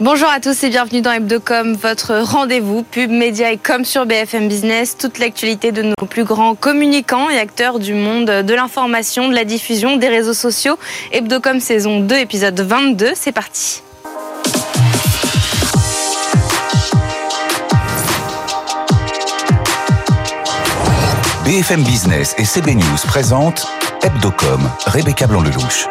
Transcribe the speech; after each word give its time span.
Bonjour 0.00 0.28
à 0.28 0.38
tous 0.38 0.62
et 0.62 0.68
bienvenue 0.68 1.00
dans 1.00 1.10
Hebdocom, 1.10 1.74
votre 1.74 2.18
rendez-vous 2.18 2.84
pub, 2.84 3.10
média 3.10 3.50
et 3.50 3.58
com 3.58 3.84
sur 3.84 4.06
BFM 4.06 4.46
Business. 4.46 4.96
Toute 4.96 5.18
l'actualité 5.18 5.72
de 5.72 5.82
nos 5.82 6.06
plus 6.08 6.22
grands 6.22 6.54
communicants 6.54 7.28
et 7.28 7.36
acteurs 7.36 7.80
du 7.80 7.94
monde 7.94 8.26
de 8.26 8.54
l'information, 8.54 9.28
de 9.28 9.34
la 9.34 9.42
diffusion, 9.42 9.96
des 9.96 10.06
réseaux 10.06 10.34
sociaux. 10.34 10.78
Hebdocom 11.10 11.58
saison 11.58 11.98
2, 11.98 12.14
épisode 12.14 12.60
22, 12.60 13.10
c'est 13.16 13.32
parti. 13.32 13.82
BFM 21.44 21.82
Business 21.82 22.36
et 22.38 22.44
CB 22.44 22.76
News 22.76 22.98
présentent 23.08 23.66
Hebdocom, 24.04 24.60
Rebecca 24.86 25.26
Blanc-Lelouch. 25.26 25.88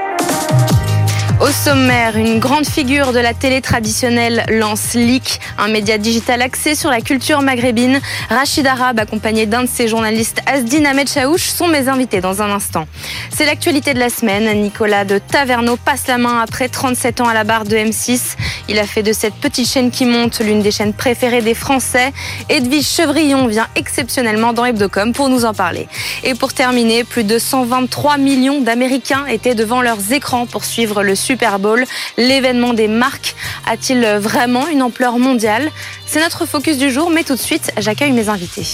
Au 1.40 1.52
sommaire, 1.52 2.18
une 2.18 2.40
grande 2.40 2.66
figure 2.66 3.14
de 3.14 3.20
la 3.20 3.36
télé 3.36 3.62
traditionnelle 3.62 4.44
lance 4.50 4.96
Leak, 4.96 5.40
un 5.60 5.68
média 5.68 6.00
digital 6.00 6.42
axé 6.42 6.74
sur 6.74 6.90
la 6.90 7.00
culture 7.00 7.44
maghrébine. 7.44 8.02
Rachid 8.30 8.66
Arab, 8.66 9.00
accompagné 9.00 9.46
d'un 9.46 9.62
de 9.62 9.70
ses 9.70 9.88
journalistes, 9.88 10.40
Asdin 10.48 10.86
Ahmed 10.86 11.08
Chaouch, 11.08 11.42
sont 11.42 11.68
mes 11.68 11.90
invités 11.90 12.22
dans 12.22 12.42
un 12.42 12.50
instant. 12.50 12.88
C'est 13.30 13.46
l'actualité 13.46 13.94
de 13.94 14.00
la 14.00 14.10
semaine. 14.10 14.64
Nicolas 14.64 15.06
de 15.06 15.20
Taverneau 15.20 15.78
passe 15.78 16.08
la 16.08 16.18
main 16.18 16.42
après 16.42 16.70
37 16.70 17.22
ans 17.22 17.28
à 17.28 17.36
la 17.36 17.44
barre 17.44 17.66
de 17.66 17.76
M6. 17.76 18.36
Il 18.68 18.80
a 18.80 18.88
fait 18.88 19.04
de 19.04 19.14
cette 19.14 19.36
petite 19.36 19.70
chaîne 19.70 19.92
qui 19.92 20.06
monte 20.06 20.40
l'une 20.40 20.64
des 20.64 20.72
chaînes 20.72 20.94
préférées 20.94 21.44
des 21.44 21.54
Français. 21.54 22.14
Edwige 22.50 22.88
Chevrillon 22.88 23.46
vient 23.46 23.68
exceptionnellement 23.76 24.54
dans 24.54 24.66
Hebdocom 24.66 25.14
pour 25.14 25.30
nous 25.30 25.46
en 25.46 25.54
parler. 25.54 25.88
Et 26.24 26.34
pour 26.34 26.54
terminer, 26.54 27.04
plus 27.04 27.24
de 27.24 27.38
123 27.38 28.18
millions 28.18 28.60
d'Américains 28.60 29.28
étaient 29.28 29.56
devant 29.56 29.84
leurs 29.84 30.12
écrans 30.12 30.48
pour 30.48 30.66
suivre 30.66 31.04
le 31.04 31.14
Super 31.28 31.60
Bowl. 31.60 31.84
L'événement 32.18 32.74
des 32.74 32.88
marques 32.88 33.36
a-t-il 33.70 34.06
vraiment 34.18 34.66
une 34.68 34.82
ampleur 34.82 35.20
mondiale? 35.20 35.70
C'est 36.06 36.22
notre 36.22 36.46
focus 36.46 36.78
du 36.78 36.90
jour, 36.90 37.10
mais 37.10 37.26
tout 37.26 37.36
de 37.36 37.40
suite, 37.40 37.74
j'accueille 37.78 38.14
mes 38.14 38.30
invités. 38.30 38.66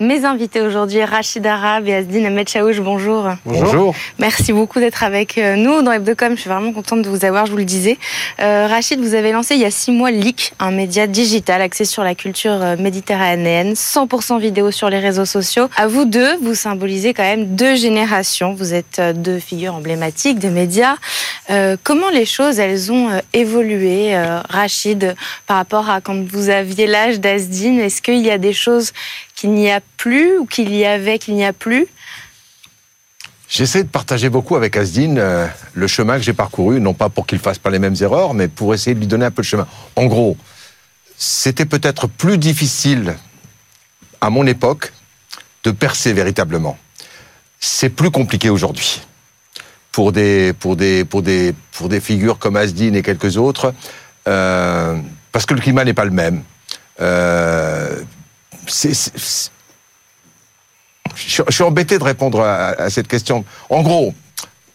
Mes 0.00 0.24
invités 0.24 0.60
aujourd'hui, 0.60 1.02
Rachid 1.02 1.44
Arab 1.44 1.88
et 1.88 1.94
Asdine 1.94 2.24
Ahmed 2.26 2.48
Chaouch, 2.48 2.78
bonjour. 2.78 3.30
Bonjour. 3.44 3.96
Merci 4.20 4.52
beaucoup 4.52 4.78
d'être 4.78 5.02
avec 5.02 5.36
euh, 5.38 5.56
nous 5.56 5.82
dans 5.82 5.90
Hebdocom. 5.90 6.36
Je 6.36 6.42
suis 6.42 6.48
vraiment 6.48 6.72
contente 6.72 7.02
de 7.02 7.08
vous 7.08 7.24
avoir, 7.24 7.46
je 7.46 7.50
vous 7.50 7.56
le 7.56 7.64
disais. 7.64 7.98
Euh, 8.40 8.68
Rachid, 8.68 9.00
vous 9.00 9.14
avez 9.14 9.32
lancé 9.32 9.56
il 9.56 9.60
y 9.60 9.64
a 9.64 9.72
six 9.72 9.90
mois 9.90 10.12
Leak, 10.12 10.52
un 10.60 10.70
média 10.70 11.08
digital 11.08 11.60
axé 11.62 11.84
sur 11.84 12.04
la 12.04 12.14
culture 12.14 12.62
euh, 12.62 12.76
méditerranéenne, 12.76 13.72
100% 13.72 14.38
vidéo 14.38 14.70
sur 14.70 14.88
les 14.88 15.00
réseaux 15.00 15.24
sociaux. 15.24 15.68
À 15.76 15.88
vous 15.88 16.04
deux, 16.04 16.36
vous 16.42 16.54
symbolisez 16.54 17.12
quand 17.12 17.24
même 17.24 17.56
deux 17.56 17.74
générations. 17.74 18.54
Vous 18.54 18.74
êtes 18.74 19.00
deux 19.00 19.40
figures 19.40 19.74
emblématiques 19.74 20.38
de 20.38 20.48
médias. 20.48 20.94
Euh, 21.50 21.76
comment 21.82 22.10
les 22.10 22.26
choses, 22.26 22.58
elles 22.58 22.92
ont 22.92 23.08
évolué, 23.32 24.14
euh, 24.14 24.40
Rachid, 24.50 25.14
par 25.46 25.56
rapport 25.56 25.88
à 25.88 26.00
quand 26.00 26.22
vous 26.26 26.50
aviez 26.50 26.86
l'âge 26.86 27.20
d'Asdine 27.20 27.80
Est-ce 27.80 28.02
qu'il 28.02 28.18
y 28.18 28.30
a 28.30 28.36
des 28.36 28.52
choses 28.52 28.92
qu'il 29.38 29.52
n'y 29.52 29.70
a 29.70 29.80
plus 29.96 30.36
ou 30.38 30.46
qu'il 30.46 30.74
y 30.74 30.84
avait 30.84 31.20
qu'il 31.20 31.34
n'y 31.34 31.44
a 31.44 31.52
plus 31.52 31.86
J'essaie 33.48 33.84
de 33.84 33.88
partager 33.88 34.28
beaucoup 34.28 34.56
avec 34.56 34.76
Asdine 34.76 35.18
euh, 35.18 35.46
le 35.72 35.86
chemin 35.86 36.16
que 36.18 36.22
j'ai 36.22 36.34
parcouru, 36.34 36.80
non 36.80 36.92
pas 36.92 37.08
pour 37.08 37.26
qu'il 37.26 37.38
fasse 37.38 37.58
pas 37.58 37.70
les 37.70 37.78
mêmes 37.78 37.94
erreurs, 38.00 38.34
mais 38.34 38.48
pour 38.48 38.74
essayer 38.74 38.94
de 38.94 39.00
lui 39.00 39.06
donner 39.06 39.24
un 39.24 39.30
peu 39.30 39.40
de 39.40 39.46
chemin. 39.46 39.66
En 39.96 40.04
gros, 40.06 40.36
c'était 41.16 41.64
peut-être 41.64 42.08
plus 42.08 42.36
difficile 42.36 43.16
à 44.20 44.28
mon 44.28 44.46
époque 44.46 44.92
de 45.64 45.70
percer 45.70 46.12
véritablement. 46.12 46.76
C'est 47.58 47.90
plus 47.90 48.10
compliqué 48.10 48.50
aujourd'hui. 48.50 49.00
Pour 49.92 50.12
des, 50.12 50.52
pour, 50.52 50.76
des, 50.76 51.04
pour, 51.04 51.22
des, 51.22 51.54
pour 51.72 51.88
des 51.88 52.00
figures 52.00 52.38
comme 52.38 52.56
Asdine 52.56 52.96
et 52.96 53.02
quelques 53.02 53.38
autres, 53.38 53.72
euh, 54.26 54.96
parce 55.32 55.46
que 55.46 55.54
le 55.54 55.60
climat 55.60 55.84
n'est 55.84 55.94
pas 55.94 56.04
le 56.04 56.10
même. 56.10 56.42
Euh, 57.00 57.57
c'est- 58.78 58.94
c'est- 58.94 59.18
c'est- 59.18 59.50
je, 61.16 61.42
je 61.48 61.52
suis 61.54 61.64
embêté 61.64 61.98
de 61.98 62.04
répondre 62.04 62.40
à, 62.40 62.68
à 62.68 62.90
cette 62.90 63.08
question. 63.08 63.44
En 63.70 63.82
gros, 63.82 64.14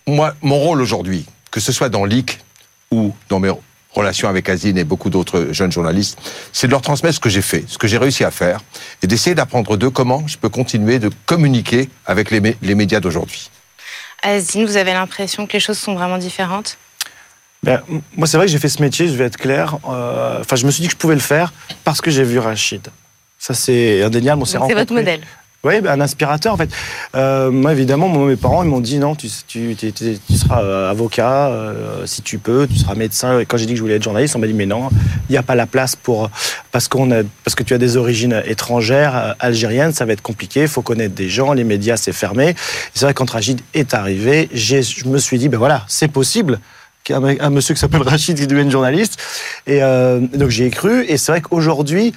moi, 0.07 0.33
mon 0.41 0.57
rôle 0.59 0.81
aujourd'hui, 0.81 1.25
que 1.51 1.59
ce 1.59 1.71
soit 1.71 1.89
dans 1.89 2.03
l'IC 2.05 2.39
ou 2.91 3.15
dans 3.29 3.39
mes 3.39 3.51
relations 3.91 4.27
avec 4.27 4.49
Azine 4.49 4.77
et 4.77 4.83
beaucoup 4.83 5.09
d'autres 5.09 5.49
jeunes 5.51 5.71
journalistes, 5.71 6.17
c'est 6.51 6.67
de 6.67 6.71
leur 6.71 6.81
transmettre 6.81 7.15
ce 7.15 7.19
que 7.19 7.29
j'ai 7.29 7.41
fait, 7.43 7.63
ce 7.67 7.77
que 7.77 7.87
j'ai 7.87 7.97
réussi 7.99 8.23
à 8.23 8.31
faire, 8.31 8.59
et 9.03 9.07
d'essayer 9.07 9.35
d'apprendre 9.35 9.77
d'eux 9.77 9.91
comment 9.91 10.27
je 10.27 10.37
peux 10.37 10.49
continuer 10.49 10.99
de 10.99 11.09
communiquer 11.25 11.89
avec 12.05 12.31
les, 12.31 12.41
mé- 12.41 12.55
les 12.61 12.75
médias 12.75 12.99
d'aujourd'hui. 12.99 13.49
Asdine, 14.23 14.65
vous 14.65 14.77
avez 14.77 14.93
l'impression 14.93 15.45
que 15.47 15.53
les 15.53 15.59
choses 15.59 15.77
sont 15.77 15.93
vraiment 15.93 16.17
différentes? 16.17 16.77
Ben, 17.61 17.81
moi, 18.17 18.27
c'est 18.27 18.35
vrai 18.37 18.47
que 18.47 18.51
j'ai 18.51 18.59
fait 18.59 18.67
ce 18.69 18.81
métier, 18.81 19.07
je 19.07 19.13
vais 19.13 19.25
être 19.25 19.37
clair. 19.37 19.77
euh, 19.87 20.41
Enfin, 20.41 20.55
je 20.57 20.65
me 20.65 20.71
suis 20.71 20.81
dit 20.81 20.87
que 20.87 20.93
je 20.93 20.97
pouvais 20.97 21.13
le 21.15 21.21
faire 21.21 21.53
parce 21.85 22.01
que 22.01 22.09
j'ai 22.11 22.23
vu 22.23 22.39
Rachid. 22.39 22.87
Ça, 23.45 23.53
c'est 23.53 24.01
indéniable. 24.01 24.41
On 24.41 24.45
s'est 24.45 24.57
Donc, 24.57 24.69
C'est 24.69 24.73
votre 24.73 24.93
modèle. 24.93 25.19
Oui, 25.65 25.81
ben, 25.81 25.91
un 25.91 25.99
inspirateur, 25.99 26.53
en 26.53 26.57
fait. 26.57 26.69
Euh, 27.13 27.51
moi, 27.51 27.73
évidemment, 27.73 28.07
moi, 28.07 28.25
mes 28.29 28.37
parents, 28.37 28.63
ils 28.63 28.69
m'ont 28.69 28.79
dit 28.79 28.99
non, 28.99 29.15
tu, 29.15 29.27
tu, 29.45 29.75
tu- 29.75 30.17
seras 30.37 30.63
euh, 30.63 30.89
avocat 30.89 31.47
euh, 31.49 32.05
si 32.05 32.21
tu 32.21 32.37
peux, 32.37 32.67
tu 32.67 32.77
seras 32.77 32.95
médecin. 32.95 33.39
Et 33.39 33.45
quand 33.45 33.57
j'ai 33.57 33.65
dit 33.65 33.73
que 33.73 33.77
je 33.77 33.81
voulais 33.81 33.95
être 33.95 34.03
journaliste, 34.03 34.37
on 34.37 34.39
m'a 34.39 34.47
dit 34.47 34.53
mais 34.53 34.65
non, 34.65 34.89
il 35.27 35.33
n'y 35.33 35.37
a 35.37 35.43
pas 35.43 35.55
la 35.55 35.65
place 35.65 35.97
pour 35.97 36.29
parce 36.71 36.87
qu'on 36.87 37.11
a 37.11 37.23
parce 37.43 37.55
que 37.55 37.63
tu 37.63 37.73
as 37.73 37.77
des 37.77 37.97
origines 37.97 38.41
étrangères 38.45 39.35
algériennes, 39.39 39.91
ça 39.91 40.05
va 40.05 40.13
être 40.13 40.21
compliqué. 40.21 40.61
Il 40.61 40.67
faut 40.69 40.81
connaître 40.81 41.13
des 41.13 41.27
gens, 41.27 41.51
les 41.51 41.65
médias, 41.65 41.97
c'est 41.97 42.13
fermé. 42.13 42.55
C'est 42.93 43.03
vrai 43.05 43.13
que 43.13 43.17
quand 43.19 43.29
Rachid 43.29 43.59
est 43.73 43.93
arrivé, 43.93 44.47
je 44.53 44.77
me 45.05 45.17
suis 45.17 45.37
dit 45.37 45.49
ben 45.49 45.57
voilà, 45.57 45.83
c'est 45.89 46.07
possible 46.09 46.59
un, 47.11 47.49
monsieur 47.49 47.73
qui 47.73 47.79
s'appelle 47.81 48.01
Rachid 48.05 48.37
qui 48.37 48.47
devienne 48.47 48.71
journaliste. 48.71 49.19
Et 49.67 49.83
euh, 49.83 50.19
donc 50.19 50.49
j'y 50.49 50.63
ai 50.63 50.69
cru. 50.69 51.03
Et 51.07 51.17
c'est 51.17 51.31
vrai 51.31 51.41
qu'aujourd'hui, 51.41 52.13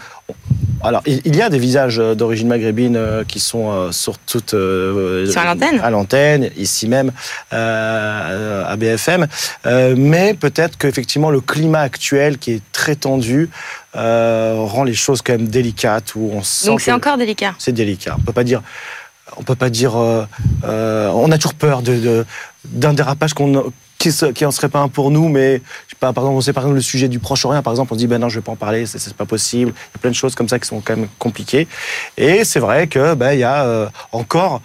alors 0.83 1.03
il 1.07 1.35
y 1.35 1.43
a 1.43 1.49
des 1.49 1.59
visages 1.59 1.99
euh, 1.99 2.15
d'origine 2.15 2.47
maghrébine 2.49 2.97
euh, 2.97 3.25
qui 3.25 3.41
sont 3.41 3.91
sur 3.93 4.19
toute 4.19 4.55
euh, 4.55 5.27
Sur 5.31 5.43
l'antenne. 5.43 5.81
à 5.81 5.91
l'antenne, 5.91 6.51
ici 6.57 6.87
même 6.89 7.11
euh, 7.53 8.65
à 8.65 8.77
BFM. 8.77 9.27
Mais 9.97 10.35
peut-être 10.35 10.79
qu'effectivement 10.79 11.31
le 11.31 11.41
climat 11.41 11.81
actuel 11.81 12.39
qui 12.39 12.53
est 12.53 12.63
très 12.73 12.95
tendu 12.97 13.51
rend 13.95 14.85
les 14.85 14.95
choses 14.95 15.23
quand 15.23 15.33
même 15.33 15.49
délicates 15.49 16.15
où 16.15 16.31
on 16.33 16.43
sent 16.43 16.67
Donc 16.67 16.81
c'est 16.81 16.93
encore 16.93 17.17
délicat. 17.17 17.55
c'est 17.59 17.73
délicat. 17.73 18.17
On 18.19 18.23
peut 18.23 18.33
pas 18.33 18.45
dire, 18.45 18.63
on 19.39 19.43
peut 19.43 19.55
pas 19.55 19.71
dire, 19.71 19.95
on 19.97 21.33
a 21.33 21.39
toujours 21.39 21.55
peur 21.55 21.83
de, 21.83 21.97
de- 21.97 22.27
d'un 22.67 22.93
dérapage 22.93 23.33
qu'on 23.33 23.73
qui, 23.99 24.45
en 24.45 24.51
serait 24.51 24.69
pas 24.69 24.81
un 24.81 24.89
pour 24.89 25.11
nous, 25.11 25.29
mais 25.29 25.57
je 25.87 25.91
sais 25.91 25.97
pas, 25.99 26.13
par 26.13 26.25
exemple, 26.25 26.37
on 26.39 26.41
sait 26.41 26.53
par 26.53 26.65
exemple 26.65 26.77
le 26.77 26.83
sujet 26.83 27.09
du 27.09 27.19
Proche-Orient, 27.19 27.63
par 27.63 27.73
exemple, 27.73 27.93
on 27.93 27.97
se 27.97 28.01
dit 28.01 28.07
ben 28.07 28.19
non, 28.19 28.29
je 28.29 28.37
vais 28.39 28.43
pas 28.43 28.53
en 28.53 28.57
parler, 28.57 28.87
c'est, 28.87 29.15
pas 29.15 29.25
possible. 29.25 29.73
Il 29.75 29.97
y 29.97 29.97
a 29.97 29.99
plein 30.01 30.11
de 30.11 30.15
choses 30.17 30.35
comme 30.35 30.49
ça 30.49 30.59
qui 30.59 30.67
sont 30.69 30.81
quand 30.81 30.97
même 30.97 31.09
compliquées. 31.19 31.67
Et 32.17 32.45
c'est 32.45 32.61
vrai 32.61 32.87
que 32.87 33.15
ben 33.15 33.33
il 33.33 33.41
y 33.41 33.45
a 33.45 33.65
euh, 33.65 33.89
encore, 34.13 34.61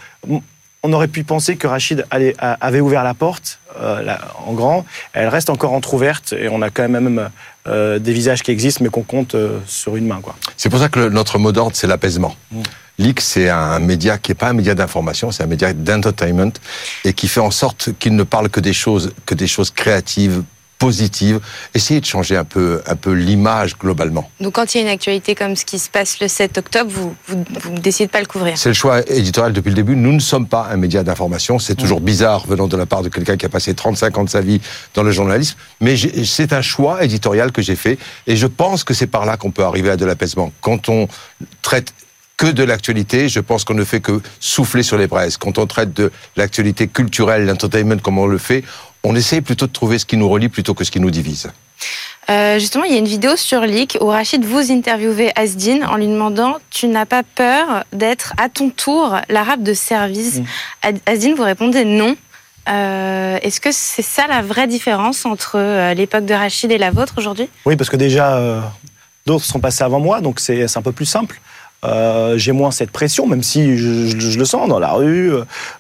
on 0.84 0.94
aurait 0.94 1.08
pu 1.08 1.24
penser 1.24 1.56
que 1.58 1.68
Rachid 1.68 2.06
allait- 2.10 2.36
avait 2.40 2.80
ouvert 2.82 3.04
la 3.04 3.14
porte 3.14 3.60
euh, 3.80 4.02
là, 4.02 4.20
en 4.46 4.54
grand. 4.54 4.86
Elle 5.14 5.28
reste 5.30 5.50
encore 5.50 5.74
entrouverte 5.74 6.34
et 6.34 6.50
on 6.50 6.62
a 6.62 6.70
quand 6.70 6.90
même 6.90 7.30
euh, 7.68 8.00
des 8.00 8.14
visages 8.14 8.42
qui 8.44 8.52
existent, 8.52 8.84
mais 8.84 8.90
qu'on 8.90 9.04
compte 9.04 9.36
sur 9.68 9.96
une 9.96 10.08
main. 10.08 10.20
C'est 10.58 10.70
pour 10.70 10.80
ça 10.80 10.90
que 10.90 11.00
le- 11.00 11.10
notre 11.10 11.38
mot 11.38 11.52
d'ordre, 11.52 11.76
c'est 11.76 11.88
l'apaisement. 11.88 12.36
Mm. 12.52 12.62
L'IC, 12.98 13.22
c'est 13.22 13.50
un 13.50 13.80
média 13.80 14.18
qui 14.18 14.32
n'est 14.32 14.36
pas 14.36 14.50
un 14.50 14.54
média 14.54 14.76
d'information, 14.76 15.32
c'est 15.32 15.44
un 15.44 15.48
média 15.48 15.74
d'entertainment 15.74 16.54
et 17.04 17.14
qui 17.14 17.28
fait 17.28 17.40
en 17.40 17.52
sorte 17.52 17.90
qu'il 18.00 18.16
ne 18.16 18.24
parle 18.24 18.50
que 18.50 18.60
des 18.60 18.74
choses, 18.74 19.14
que 19.26 19.36
des 19.36 19.48
choses 19.48 19.72
créatives, 19.72 20.44
positives. 20.82 21.40
Essayez 21.76 22.02
de 22.02 22.06
changer 22.08 22.36
un 22.36 22.44
peu, 22.44 22.82
un 22.88 22.96
peu 22.96 23.12
l'image 23.12 23.78
globalement. 23.78 24.30
Donc 24.40 24.56
quand 24.56 24.74
il 24.74 24.80
y 24.80 24.82
a 24.82 24.84
une 24.84 24.92
actualité 24.92 25.36
comme 25.36 25.56
ce 25.56 25.64
qui 25.64 25.78
se 25.78 25.92
passe 25.92 26.20
le 26.20 26.28
7 26.28 26.58
octobre, 26.58 26.90
vous, 26.90 27.16
vous, 27.28 27.46
vous 27.62 27.78
décidez 27.78 28.08
de 28.08 28.12
pas 28.12 28.20
le 28.20 28.26
couvrir. 28.26 28.58
C'est 28.58 28.70
le 28.70 28.74
choix 28.74 29.08
éditorial 29.08 29.54
depuis 29.54 29.70
le 29.70 29.76
début. 29.76 29.96
Nous 29.96 30.12
ne 30.12 30.20
sommes 30.20 30.48
pas 30.48 30.70
un 30.72 30.78
média 30.78 31.04
d'information. 31.04 31.60
C'est 31.60 31.76
toujours 31.76 32.02
bizarre 32.02 32.48
venant 32.48 32.68
de 32.68 32.76
la 32.76 32.88
part 32.88 33.04
de 33.04 33.10
quelqu'un 33.10 33.38
qui 33.38 33.46
a 33.46 33.50
passé 33.50 33.76
35 33.76 34.18
ans 34.18 34.24
de 34.24 34.30
sa 34.30 34.42
vie 34.42 34.60
dans 34.96 35.04
le 35.04 35.12
journalisme. 35.12 35.56
Mais 35.82 35.96
c'est 36.26 36.52
un 36.52 36.64
choix 36.64 37.04
éditorial 37.04 37.52
que 37.52 37.62
j'ai 37.62 37.76
fait. 37.76 38.00
Et 38.26 38.36
je 38.36 38.48
pense 38.48 38.84
que 38.84 38.96
c'est 38.96 39.06
par 39.06 39.28
là 39.28 39.38
qu'on 39.38 39.52
peut 39.52 39.64
arriver 39.64 39.92
à 39.92 39.98
de 39.98 40.06
l'apaisement. 40.06 40.52
Quand 40.62 40.90
on 40.90 41.08
traite 41.62 41.94
que 42.42 42.48
de 42.48 42.64
l'actualité, 42.64 43.30
je 43.30 43.40
pense 43.40 43.64
qu'on 43.64 43.76
ne 43.76 43.84
fait 43.84 44.00
que 44.00 44.20
souffler 44.40 44.82
sur 44.82 44.98
les 44.98 45.06
braises. 45.06 45.38
Quand 45.38 45.60
on 45.60 45.68
traite 45.68 45.94
de 45.94 46.12
l'actualité 46.36 46.88
culturelle, 46.88 47.46
l'entertainment 47.46 48.00
comme 48.02 48.18
on 48.18 48.26
le 48.26 48.40
fait, 48.40 48.64
on 49.04 49.16
essaye 49.16 49.42
plutôt 49.42 49.68
de 49.68 49.72
trouver 49.72 50.00
ce 50.00 50.08
qui 50.08 50.18
nous 50.18 50.28
relie 50.28 50.50
plutôt 50.50 50.74
que 50.74 50.84
ce 50.84 50.90
qui 50.90 51.00
nous 51.00 51.12
divise. 51.12 51.52
Euh, 52.32 52.58
justement, 52.58 52.84
il 52.86 52.94
y 52.94 52.96
a 52.96 52.98
une 52.98 53.08
vidéo 53.08 53.36
sur 53.36 53.62
Leak 53.62 54.00
où 54.02 54.08
Rachid 54.08 54.44
vous 54.44 54.72
interviewez 54.72 55.32
Asdin 55.36 55.88
en 55.88 55.98
lui 55.98 56.08
demandant 56.08 56.58
Tu 56.72 56.88
n'as 56.88 57.06
pas 57.06 57.22
peur 57.22 57.84
d'être 57.94 58.34
à 58.38 58.50
ton 58.50 58.72
tour 58.72 59.18
l'arabe 59.30 59.62
de 59.62 59.76
service 59.76 60.40
Mm. 60.40 60.96
Asdin, 61.06 61.36
vous 61.36 61.44
répondez 61.44 61.86
non. 61.86 62.16
Euh, 62.70 63.38
Est-ce 63.44 63.62
que 63.62 63.72
c'est 63.72 64.02
ça 64.02 64.26
la 64.26 64.42
vraie 64.42 64.66
différence 64.66 65.28
entre 65.28 65.60
euh, 65.60 65.94
l'époque 65.94 66.26
de 66.26 66.34
Rachid 66.34 66.72
et 66.72 66.80
la 66.80 66.90
vôtre 66.90 67.14
aujourd'hui? 67.18 67.48
Oui, 67.68 67.76
parce 67.76 67.92
que 67.92 67.98
déjà, 67.98 68.38
euh, 68.38 68.62
d'autres 69.28 69.46
sont 69.46 69.60
passés 69.60 69.84
avant 69.84 70.00
moi, 70.00 70.22
donc 70.22 70.40
c'est 70.40 70.68
c'est 70.68 70.80
un 70.80 70.82
peu 70.82 70.92
plus 70.92 71.06
simple. 71.06 71.40
Euh, 71.84 72.38
j'ai 72.38 72.52
moins 72.52 72.72
cette 72.72 72.92
pression, 72.92 73.28
même 73.28 73.42
si 73.42 73.78
je, 73.78 74.38
le 74.38 74.46
sens 74.46 74.70
dans 74.70 74.80
la 74.80 74.92
rue, 74.92 75.34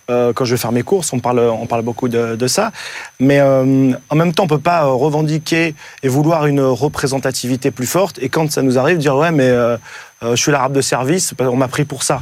euh, 0.09 0.33
quand 0.33 0.45
je 0.45 0.51
vais 0.51 0.57
faire 0.57 0.71
mes 0.71 0.83
courses, 0.83 1.13
on 1.13 1.19
parle, 1.19 1.39
on 1.39 1.67
parle 1.67 1.83
beaucoup 1.83 2.07
de, 2.07 2.35
de 2.35 2.47
ça. 2.47 2.71
Mais 3.19 3.39
euh, 3.39 3.91
en 4.09 4.15
même 4.15 4.33
temps, 4.33 4.43
on 4.43 4.47
peut 4.47 4.57
pas 4.57 4.83
revendiquer 4.85 5.75
et 6.03 6.07
vouloir 6.07 6.47
une 6.47 6.61
représentativité 6.61 7.71
plus 7.71 7.85
forte. 7.85 8.17
Et 8.19 8.29
quand 8.29 8.51
ça 8.51 8.61
nous 8.61 8.79
arrive, 8.79 8.97
dire 8.97 9.15
ouais, 9.15 9.31
mais 9.31 9.49
euh, 9.49 9.77
euh, 10.23 10.35
je 10.35 10.41
suis 10.41 10.51
l'arabe 10.51 10.73
de 10.73 10.81
service, 10.81 11.33
on 11.39 11.55
m'a 11.55 11.67
pris 11.67 11.85
pour 11.85 12.03
ça. 12.03 12.21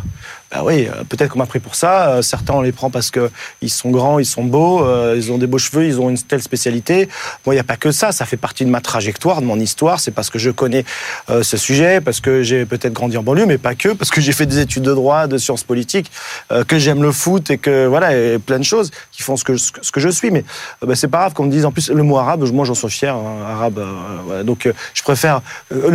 Ben 0.51 0.63
oui, 0.63 0.87
euh, 0.87 1.03
peut-être 1.07 1.29
qu'on 1.31 1.37
m'a 1.39 1.45
pris 1.45 1.59
pour 1.59 1.75
ça. 1.75 2.09
Euh, 2.09 2.21
certains, 2.23 2.55
on 2.55 2.61
les 2.61 2.71
prend 2.71 2.89
parce 2.89 3.11
que 3.11 3.29
ils 3.61 3.69
sont 3.69 3.91
grands, 3.91 4.17
ils 4.17 4.25
sont 4.25 4.43
beaux, 4.43 4.83
euh, 4.83 5.13
ils 5.15 5.31
ont 5.31 5.37
des 5.37 5.45
beaux 5.45 5.59
cheveux, 5.59 5.85
ils 5.85 5.99
ont 6.01 6.09
une 6.09 6.17
telle 6.17 6.41
spécialité. 6.41 7.07
Moi, 7.45 7.53
il 7.53 7.57
n'y 7.57 7.61
a 7.61 7.63
pas 7.63 7.77
que 7.77 7.91
ça. 7.91 8.11
Ça 8.11 8.25
fait 8.25 8.37
partie 8.37 8.65
de 8.65 8.71
ma 8.71 8.81
trajectoire, 8.81 9.41
de 9.41 9.45
mon 9.45 9.59
histoire. 9.59 9.99
C'est 9.99 10.09
parce 10.11 10.31
que 10.31 10.39
je 10.39 10.49
connais 10.49 10.85
ce 11.41 11.57
sujet, 11.57 12.01
parce 12.01 12.19
que 12.19 12.41
j'ai 12.41 12.65
peut-être 12.65 12.93
grandi 12.93 13.17
en 13.17 13.23
banlieue, 13.23 13.45
mais 13.45 13.57
pas 13.57 13.75
que, 13.75 13.89
parce 13.89 14.09
que 14.09 14.21
j'ai 14.21 14.31
fait 14.31 14.45
des 14.45 14.59
études 14.59 14.83
de 14.83 14.93
droit, 14.93 15.27
de 15.27 15.37
sciences 15.37 15.63
politiques, 15.63 16.11
que 16.67 16.79
j'aime 16.79 17.03
le 17.03 17.11
foot 17.11 17.51
et 17.51 17.57
que 17.57 17.85
voilà, 17.85 18.15
et 18.15 18.39
plein 18.39 18.57
de 18.57 18.63
choses 18.63 18.89
qui 19.11 19.21
font 19.21 19.37
ce 19.37 19.43
que, 19.43 19.57
ce 19.57 19.71
que- 19.91 19.99
je 19.99 20.09
suis. 20.09 20.31
Mais 20.31 20.43
ben, 20.81 20.95
c'est 20.95 21.07
pas 21.07 21.19
grave 21.19 21.33
qu'on 21.33 21.43
me 21.45 21.51
dise 21.51 21.65
en 21.65 21.71
plus 21.71 21.89
le 21.89 22.03
mot 22.03 22.17
arabe. 22.17 22.43
Moi, 22.51 22.65
j'en 22.65 22.73
suis 22.73 22.89
fier, 22.89 23.15
hein, 23.15 23.43
arabe. 23.47 23.79
voilà. 24.25 24.43
Donc, 24.43 24.67
je 24.93 25.03
préfère. 25.03 25.41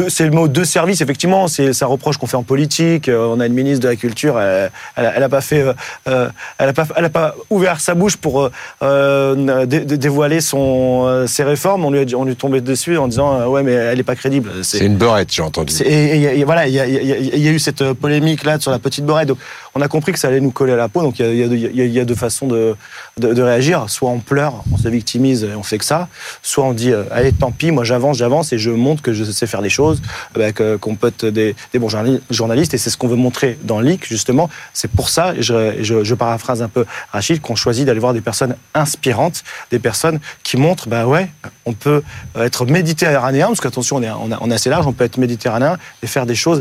c'est 0.08 0.24
le 0.26 0.30
mot 0.30 0.46
de 0.46 0.64
service, 0.64 1.00
effectivement. 1.00 1.48
C'est 1.48 1.82
un 1.82 1.86
reproche 1.86 2.18
qu'on 2.18 2.26
fait 2.26 2.36
en 2.36 2.42
politique. 2.42 3.10
On 3.12 3.40
a 3.40 3.46
une 3.46 3.54
ministre 3.54 3.82
de 3.82 3.88
la 3.88 3.96
culture. 3.96 4.38
Elle, 4.44 4.70
elle, 4.96 5.06
a- 5.06 5.12
elle 5.16 5.22
a 5.22 5.28
pas 5.28 5.40
fait. 5.40 5.62
euh, 5.62 5.72
euh, 6.08 6.28
elle 6.58 6.68
a 6.68 6.72
pas. 6.72 6.86
Elle 6.96 7.04
a 7.06 7.10
pas 7.10 7.34
ouvert 7.50 7.80
sa 7.80 7.94
bouche 7.94 8.16
pour 8.16 8.42
euh, 8.42 8.50
euh, 8.82 9.66
dé- 9.66 9.80
dé- 9.80 9.96
dévoiler 9.98 10.40
son 10.40 11.04
euh, 11.06 11.26
ses 11.26 11.42
réformes. 11.44 11.84
On 11.84 11.90
lui 11.90 12.00
a 12.00 12.04
dit- 12.04 12.14
on 12.14 12.24
lui 12.24 12.32
est 12.32 12.36
tombé 12.36 12.60
dessus 12.60 12.96
en 12.98 13.08
disant 13.08 13.40
euh, 13.40 13.46
ouais, 13.46 13.62
mais 13.62 13.72
elle 13.72 13.98
est 13.98 14.02
pas 14.04 14.16
crédible. 14.16 14.50
C'est 14.62 14.78
une 14.84 14.96
beurette, 14.96 15.32
j'ai 15.32 15.42
entendu. 15.42 15.72
Et, 15.84 16.18
et- 16.22 16.38
et 16.40 16.44
voilà, 16.44 16.66
il 16.66 16.74
y, 16.74 16.80
a- 16.80 16.86
y 16.86 17.40
y 17.40 17.48
eu 17.48 17.58
cette 17.58 17.82
euh, 17.82 17.94
polémique 17.94 18.44
là 18.44 18.58
sur 18.60 18.70
la 18.70 18.78
petite 18.78 19.04
beurette. 19.04 19.28
Donc, 19.28 19.38
on 19.74 19.80
a 19.80 19.88
compris 19.88 20.12
que 20.12 20.18
ça 20.18 20.28
allait 20.28 20.40
nous 20.40 20.50
coller 20.50 20.72
à 20.72 20.76
la 20.76 20.88
peau. 20.88 21.02
Donc, 21.02 21.18
il 21.18 21.34
y 21.34 21.92
y 21.92 22.00
a 22.00 22.04
deux- 22.04 22.14
façons 22.14 22.46
de, 22.46 22.76
de, 23.18 23.34
de 23.34 23.42
réagir. 23.42 23.90
Soit 23.90 24.10
on 24.10 24.20
pleure, 24.20 24.62
on 24.72 24.78
se 24.78 24.88
victimise 24.88 25.44
et 25.44 25.54
on 25.56 25.62
fait 25.62 25.78
que 25.78 25.84
ça. 25.84 26.08
Soit 26.42 26.64
on 26.64 26.72
dit, 26.72 26.92
euh, 26.92 27.04
allez, 27.10 27.32
tant 27.32 27.50
pis, 27.50 27.70
moi 27.72 27.82
j'avance, 27.84 28.18
j'avance 28.18 28.52
et 28.52 28.58
je 28.58 28.70
montre 28.70 29.02
que 29.02 29.12
je 29.12 29.24
sais 29.24 29.46
faire 29.46 29.62
des 29.62 29.70
choses, 29.70 30.00
bah, 30.34 30.52
qu'on 30.52 30.94
peut 30.94 31.08
être 31.08 31.26
des, 31.26 31.56
des 31.72 31.78
bons 31.78 31.88
journali- 31.88 32.20
journalistes. 32.30 32.74
Et 32.74 32.78
c'est 32.78 32.90
ce 32.90 32.96
qu'on 32.96 33.08
veut 33.08 33.16
montrer 33.16 33.58
dans 33.64 33.80
Leak, 33.80 34.06
justement. 34.06 34.48
C'est 34.72 34.90
pour 34.90 35.08
ça, 35.08 35.34
et 35.34 35.42
je, 35.42 35.82
je, 35.82 36.04
je 36.04 36.14
paraphrase 36.14 36.62
un 36.62 36.68
peu 36.68 36.84
Rachid, 37.12 37.40
qu'on 37.40 37.56
choisit 37.56 37.84
d'aller 37.84 38.00
voir 38.00 38.14
des 38.14 38.20
personnes 38.20 38.54
inspirantes, 38.74 39.42
des 39.70 39.78
personnes 39.80 40.20
qui 40.44 40.56
montrent, 40.56 40.88
bah 40.88 41.06
ouais, 41.06 41.28
on 41.66 41.72
peut 41.72 42.02
être 42.36 42.66
méditerranéen, 42.66 43.48
parce 43.48 43.60
qu'attention, 43.60 43.96
on 43.96 44.02
est, 44.02 44.10
on, 44.10 44.30
on 44.40 44.50
est 44.50 44.54
assez 44.54 44.70
large, 44.70 44.86
on 44.86 44.92
peut 44.92 45.04
être 45.04 45.18
méditerranéen 45.18 45.76
et 46.02 46.06
faire 46.06 46.26
des 46.26 46.34
choses 46.36 46.60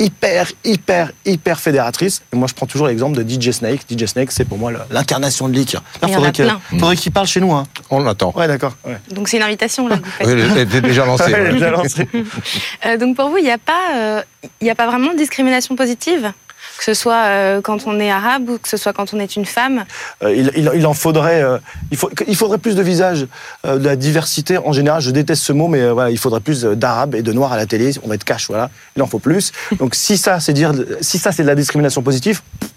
hyper, 0.00 0.46
hyper, 0.64 1.10
hyper 1.24 1.58
fédératrices. 1.60 2.22
Et 2.32 2.36
moi, 2.36 2.46
je 2.48 2.54
prends 2.54 2.66
toujours 2.66 2.86
l'exemple 2.86 3.22
de 3.22 3.28
DJ 3.28 3.50
Snake. 3.50 3.80
DJ 3.90 4.06
Snake, 4.06 4.30
c'est 4.30 4.44
pour 4.44 4.58
moi 4.58 4.70
l'incarnation 4.90 5.48
de 5.48 5.54
Leak. 5.54 5.76
Il 6.06 6.12
faudrait 6.14 6.32
que- 6.32 6.94
qu'il 6.94 7.12
parle 7.12 7.26
chez 7.26 7.40
nous. 7.40 7.52
Hein. 7.52 7.64
On 7.90 8.00
l'attend. 8.02 8.32
Ouais, 8.36 8.46
d'accord. 8.46 8.76
Ouais. 8.86 8.98
Donc 9.10 9.28
c'est 9.28 9.36
une 9.38 9.42
invitation 9.42 9.88
là 9.88 9.96
que 9.98 10.04
vous 10.04 10.10
faites. 10.10 10.26
Oui, 10.26 10.32
elle 10.56 10.58
est 10.76 10.80
déjà 10.80 11.04
lancée. 11.04 11.32
Ouais, 11.32 11.52
déjà. 11.52 11.72
Euh, 12.86 12.96
donc 12.96 13.16
pour 13.16 13.28
vous, 13.28 13.38
il 13.38 13.44
n'y 13.44 13.50
a, 13.50 13.58
pas, 13.58 13.96
euh, 13.96 14.22
il 14.60 14.64
n'y 14.64 14.70
a 14.70 14.74
pas 14.74 14.86
vraiment 14.86 15.12
de 15.12 15.18
discrimination 15.18 15.74
positive? 15.74 16.32
Que 16.78 16.84
ce 16.84 16.94
soit 16.94 17.24
euh, 17.26 17.60
quand 17.60 17.86
on 17.86 17.98
est 18.00 18.10
arabe 18.10 18.48
ou 18.48 18.58
que 18.58 18.68
ce 18.68 18.76
soit 18.76 18.92
quand 18.92 19.12
on 19.12 19.18
est 19.20 19.36
une 19.36 19.44
femme. 19.44 19.84
Euh, 20.22 20.32
il, 20.34 20.50
il- 20.56 20.70
il 20.76 20.86
en 20.86 20.94
faudrait, 20.94 21.42
euh, 21.42 21.58
il, 21.90 21.96
faut- 21.96 22.10
il 22.26 22.36
faudrait 22.36 22.58
plus 22.58 22.76
de 22.76 22.82
visages, 22.82 23.26
de 23.64 23.84
la 23.84 23.96
diversité 23.96 24.56
en 24.58 24.72
général. 24.72 25.02
Je 25.02 25.10
déteste 25.10 25.42
ce 25.42 25.52
mot, 25.52 25.66
mais 25.68 25.90
voilà, 25.90 26.10
il 26.10 26.18
faudrait 26.18 26.40
plus 26.40 26.62
d'arabes 26.64 27.14
et 27.16 27.22
de 27.22 27.32
noirs 27.32 27.52
à 27.52 27.56
la 27.56 27.66
télé. 27.66 27.90
On 28.04 28.08
va 28.08 28.14
être 28.14 28.24
cash, 28.24 28.46
voilà. 28.48 28.70
Il 28.96 29.02
en 29.02 29.06
faut 29.06 29.18
plus. 29.18 29.52
Donc 29.78 29.94
si 29.94 30.16
ça, 30.16 30.40
c'est 30.40 30.52
dire, 30.52 30.72
si 31.00 31.18
ça, 31.18 31.32
c'est 31.32 31.42
de 31.42 31.48
la 31.48 31.54
discrimination 31.56 32.02
positive. 32.02 32.40
pff, 32.60 32.70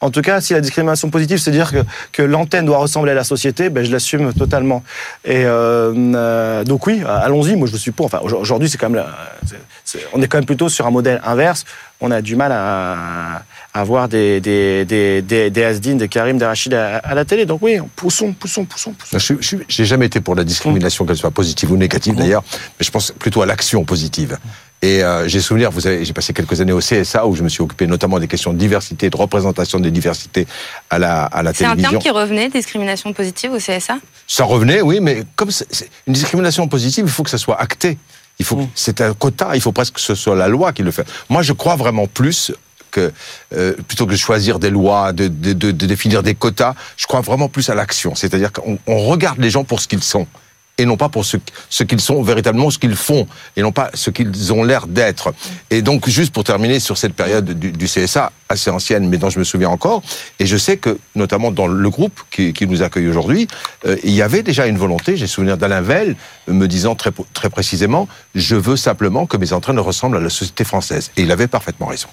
En 0.00 0.10
tout 0.10 0.22
cas, 0.22 0.40
si 0.40 0.52
la 0.52 0.60
discrimination 0.60 1.10
positive, 1.10 1.38
c'est 1.38 1.50
dire 1.50 1.72
que, 1.72 1.78
que 2.12 2.22
l'antenne 2.22 2.64
doit 2.66 2.78
ressembler 2.78 3.10
à 3.10 3.14
la 3.16 3.24
société, 3.24 3.68
ben, 3.68 3.84
je 3.84 3.90
l'assume 3.90 4.32
totalement. 4.32 4.84
Et 5.24 5.44
euh, 5.44 5.92
euh, 6.14 6.62
donc 6.62 6.86
oui, 6.86 7.02
allons-y. 7.04 7.56
Moi, 7.56 7.66
je 7.70 7.76
suis 7.76 7.90
pour. 7.90 8.06
Enfin, 8.06 8.20
aujourd'hui, 8.20 8.68
c'est 8.68 8.78
quand 8.78 8.88
même, 8.90 9.02
la- 9.02 9.16
c'est- 9.44 9.56
c'est- 9.84 10.06
on 10.12 10.22
est 10.22 10.28
quand 10.28 10.38
même 10.38 10.46
plutôt 10.46 10.68
sur 10.68 10.86
un 10.86 10.92
modèle 10.92 11.20
inverse. 11.24 11.64
On 12.00 12.12
a 12.12 12.22
du 12.22 12.36
mal 12.36 12.52
à, 12.52 13.42
à 13.74 13.82
voir 13.84 14.08
des 14.08 14.40
des 14.40 14.84
des 14.84 15.20
des, 15.20 15.50
des 15.50 15.64
Asdin, 15.64 15.96
des 15.96 16.06
Karim, 16.06 16.38
des 16.38 16.44
Rachid 16.44 16.72
à, 16.74 16.98
à 16.98 17.14
la 17.16 17.24
télé. 17.24 17.44
Donc 17.44 17.58
oui, 17.62 17.78
poussons, 17.96 18.32
poussons, 18.34 18.64
poussons, 18.66 18.92
poussons. 18.92 19.18
Je 19.18 19.34
je- 19.40 19.56
j'ai 19.66 19.84
jamais 19.84 20.06
été 20.06 20.20
pour 20.20 20.36
la 20.36 20.44
discrimination, 20.44 21.06
qu'elle 21.06 21.16
soit 21.16 21.32
positive 21.32 21.72
ou 21.72 21.76
négative 21.76 22.14
d'ailleurs, 22.14 22.44
mais 22.78 22.84
je 22.86 22.90
pense 22.92 23.10
plutôt 23.18 23.42
à 23.42 23.46
l'action 23.46 23.82
positive. 23.84 24.38
Et 24.80 25.02
euh, 25.02 25.26
j'ai 25.26 25.40
souvenir, 25.40 25.70
vous 25.72 25.80
savez, 25.80 26.04
j'ai 26.04 26.12
passé 26.12 26.32
quelques 26.32 26.60
années 26.60 26.72
au 26.72 26.78
CSA 26.78 27.26
où 27.26 27.34
je 27.34 27.42
me 27.42 27.48
suis 27.48 27.62
occupé 27.62 27.86
notamment 27.88 28.20
des 28.20 28.28
questions 28.28 28.52
de 28.52 28.58
diversité, 28.58 29.10
de 29.10 29.16
représentation 29.16 29.80
des 29.80 29.90
diversités 29.90 30.46
à 30.88 30.98
la, 31.00 31.24
à 31.24 31.42
la 31.42 31.52
C'est 31.52 31.64
un 31.64 31.70
télévision. 31.70 31.90
terme 31.98 32.02
qui 32.02 32.10
revenait, 32.10 32.48
discrimination 32.48 33.12
positive 33.12 33.52
au 33.52 33.58
CSA 33.58 33.98
Ça 34.28 34.44
revenait, 34.44 34.80
oui, 34.80 35.00
mais 35.00 35.24
comme 35.34 35.50
c'est 35.50 35.66
c'est 35.70 35.88
une 36.06 36.12
discrimination 36.12 36.68
positive, 36.68 37.04
il 37.06 37.10
faut 37.10 37.24
que 37.24 37.30
ça 37.30 37.38
soit 37.38 37.60
acté. 37.60 37.98
Il 38.38 38.44
faut, 38.44 38.56
Mm. 38.56 38.68
c'est 38.76 39.00
un 39.00 39.14
quota. 39.14 39.50
Il 39.54 39.60
faut 39.60 39.72
presque 39.72 39.94
que 39.94 40.00
ce 40.00 40.14
soit 40.14 40.36
la 40.36 40.46
loi 40.46 40.72
qui 40.72 40.84
le 40.84 40.92
fait. 40.92 41.04
Moi, 41.28 41.42
je 41.42 41.52
crois 41.52 41.74
vraiment 41.74 42.06
plus 42.06 42.52
que 42.92 43.12
euh, 43.56 43.74
plutôt 43.88 44.06
que 44.06 44.12
de 44.12 44.16
choisir 44.16 44.60
des 44.60 44.70
lois, 44.70 45.12
de, 45.12 45.26
de, 45.26 45.52
de, 45.54 45.72
de 45.72 45.86
définir 45.86 46.22
des 46.22 46.36
quotas, 46.36 46.74
je 46.96 47.06
crois 47.08 47.20
vraiment 47.20 47.48
plus 47.48 47.68
à 47.68 47.74
l'action. 47.74 48.14
C'est-à-dire 48.14 48.52
qu'on 48.52 48.78
on 48.86 48.98
regarde 49.08 49.40
les 49.40 49.50
gens 49.50 49.64
pour 49.64 49.80
ce 49.80 49.88
qu'ils 49.88 50.04
sont 50.04 50.28
et 50.78 50.86
non 50.86 50.96
pas 50.96 51.08
pour 51.08 51.24
ce, 51.24 51.36
qu'ils 51.82 52.00
sont 52.00 52.22
véritablement, 52.22 52.70
ce 52.70 52.78
qu'ils 52.78 52.96
font, 52.96 53.26
et 53.56 53.62
non 53.62 53.72
pas 53.72 53.90
ce 53.94 54.10
qu'ils 54.10 54.52
ont 54.52 54.62
l'air 54.62 54.86
d'être. 54.86 55.34
Et 55.70 55.82
donc, 55.82 56.08
juste 56.08 56.32
pour 56.32 56.44
terminer 56.44 56.80
sur 56.80 56.96
cette 56.96 57.14
période 57.14 57.44
du, 57.44 57.86
CSA, 57.86 58.32
assez 58.48 58.70
ancienne, 58.70 59.08
mais 59.08 59.18
dont 59.18 59.30
je 59.30 59.38
me 59.38 59.44
souviens 59.44 59.68
encore, 59.68 60.02
et 60.38 60.46
je 60.46 60.56
sais 60.56 60.76
que, 60.76 60.98
notamment 61.14 61.50
dans 61.50 61.66
le 61.66 61.90
groupe 61.90 62.20
qui, 62.30 62.54
nous 62.68 62.82
accueille 62.82 63.08
aujourd'hui, 63.08 63.48
euh, 63.86 63.96
il 64.04 64.12
y 64.12 64.22
avait 64.22 64.42
déjà 64.42 64.66
une 64.66 64.78
volonté, 64.78 65.16
j'ai 65.16 65.26
souvenir 65.26 65.56
d'Alain 65.56 65.80
Vell 65.80 66.16
me 66.46 66.66
disant 66.66 66.94
très, 66.94 67.10
très 67.32 67.50
précisément, 67.50 68.08
je 68.34 68.56
veux 68.56 68.76
simplement 68.76 69.26
que 69.26 69.36
mes 69.36 69.52
entraînes 69.52 69.80
ressemblent 69.80 70.16
à 70.16 70.20
la 70.20 70.30
société 70.30 70.64
française. 70.64 71.10
Et 71.16 71.22
il 71.22 71.32
avait 71.32 71.48
parfaitement 71.48 71.86
raison. 71.86 72.08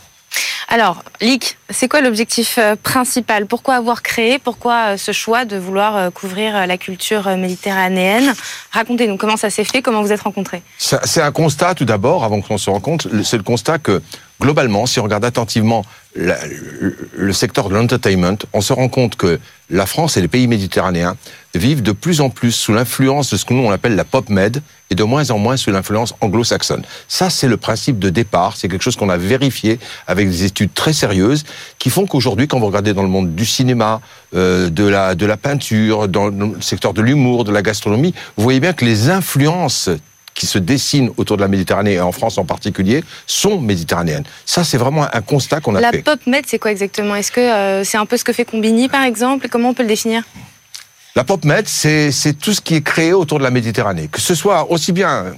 Alors, 0.68 1.04
Lick, 1.22 1.58
c'est 1.70 1.88
quoi 1.88 2.02
l'objectif 2.02 2.58
euh, 2.58 2.76
principal? 2.76 3.46
Pourquoi 3.46 3.76
avoir 3.76 4.02
créé? 4.02 4.40
Pourquoi 4.40 4.94
euh, 4.94 4.98
ce 4.98 5.12
choix 5.12 5.46
de 5.46 5.58
vouloir 5.58 5.96
euh, 5.96 6.10
couvrir 6.10 6.66
la 6.66 6.78
culture 6.78 7.30
méditerranéenne? 7.38 8.34
Racontez-nous 8.72 9.18
comment 9.18 9.38
ça 9.38 9.50
s'est 9.52 9.64
fait, 9.64 9.82
comment 9.82 10.02
vous 10.02 10.12
êtes 10.12 10.22
rencontrés? 10.22 10.64
C'est 10.78 11.22
un 11.22 11.32
constat, 11.32 11.76
tout 11.76 11.86
d'abord, 11.86 12.24
avant 12.24 12.42
qu'on 12.42 12.58
se 12.58 12.70
rencontre, 12.70 13.08
c'est 13.24 13.38
le 13.38 13.44
constat 13.44 13.78
que, 13.78 14.02
globalement, 14.42 14.88
si 14.88 15.00
on 15.00 15.04
regarde 15.04 15.26
attentivement 15.26 15.86
le 16.16 17.34
secteur 17.34 17.70
de 17.70 17.76
l'entertainment, 17.76 18.38
on 18.54 18.62
se 18.62 18.74
rend 18.74 18.90
compte 18.90 19.18
que 19.18 19.40
la 19.70 19.86
France 19.86 20.18
et 20.18 20.22
les 20.22 20.28
pays 20.28 20.48
méditerranéens 20.48 21.16
vivent 21.54 21.82
de 21.82 21.92
plus 21.92 22.22
en 22.22 22.30
plus 22.30 22.52
sous 22.52 22.74
l'influence 22.74 23.32
de 23.32 23.38
ce 23.38 23.46
que 23.46 23.54
nous 23.54 23.64
on 23.64 23.72
appelle 23.72 23.96
la 23.96 24.06
pop 24.06 24.30
med 24.30 24.62
et 24.90 24.96
de 24.96 25.04
moins 25.04 25.32
en 25.32 25.38
moins 25.38 25.58
sous 25.58 25.72
l'influence 25.72 26.14
anglo-saxonne. 26.22 26.84
Ça, 27.08 27.30
c'est 27.30 27.48
le 27.48 27.58
principe 27.58 28.00
de 28.00 28.10
départ. 28.10 28.56
C'est 28.56 28.68
quelque 28.68 28.84
chose 28.84 28.96
qu'on 28.96 29.10
a 29.10 29.18
vérifié 29.18 29.80
avec 30.08 30.30
des 30.30 30.44
études 30.44 30.74
très 30.74 30.94
sérieuses 30.94 31.44
qui 31.80 31.90
font 31.90 32.06
qu'aujourd'hui, 32.06 32.48
quand 32.48 32.60
vous 32.60 32.68
regardez 32.68 32.94
dans 32.94 33.04
le 33.04 33.10
monde 33.10 33.34
du 33.36 33.46
cinéma, 33.46 34.02
euh, 34.36 34.70
de 34.70 34.86
la 34.86 35.16
de 35.16 35.26
la 35.26 35.38
peinture, 35.38 36.08
dans 36.08 36.28
le 36.28 36.62
secteur 36.62 36.94
de 36.94 37.02
l'humour, 37.02 37.44
de 37.44 37.52
la 37.52 37.62
gastronomie, 37.62 38.14
vous 38.38 38.44
voyez 38.44 38.60
bien 38.60 38.74
que 38.74 38.86
les 38.86 39.10
influences 39.10 39.90
qui 40.36 40.46
se 40.48 40.60
dessinent 40.60 41.12
autour 41.16 41.38
de 41.38 41.42
la 41.42 41.48
Méditerranée 41.48 41.94
et 41.94 42.02
en 42.02 42.12
France 42.12 42.38
en 42.38 42.44
particulier 42.44 43.06
sont 43.26 43.58
méditerranéennes. 43.60 44.26
Ça, 44.46 44.66
c'est 44.66 44.78
vraiment 44.78 45.08
un 45.12 45.22
constat 45.22 45.62
qu'on 45.62 45.76
a 45.76 45.80
La 45.82 45.92
fait. 45.92 46.02
pop 46.04 46.20
med, 46.28 46.44
c'est 46.46 46.60
quoi 46.60 46.72
exactement? 46.72 47.16
Est-ce 47.16 47.32
que 47.32 47.40
euh, 47.40 47.84
c'est 47.86 47.98
un 47.98 48.06
peu 48.06 48.18
ce 48.18 48.26
que 48.26 48.34
fait 48.34 48.44
Combini, 48.44 48.90
par 48.90 49.04
exemple? 49.04 49.48
Comment 49.50 49.70
on 49.70 49.74
peut 49.74 49.84
le 49.84 49.88
définir? 49.90 50.24
La 51.18 51.24
pop 51.24 51.46
med, 51.46 51.66
c'est 51.66 52.12
c'est 52.12 52.34
tout 52.34 52.52
ce 52.52 52.60
qui 52.60 52.76
est 52.76 52.82
créé 52.82 53.14
autour 53.14 53.38
de 53.38 53.44
la 53.44 53.50
Méditerranée. 53.50 54.10
Que 54.12 54.20
ce 54.20 54.36
soit 54.36 54.70
aussi 54.70 54.92
bien 54.92 55.34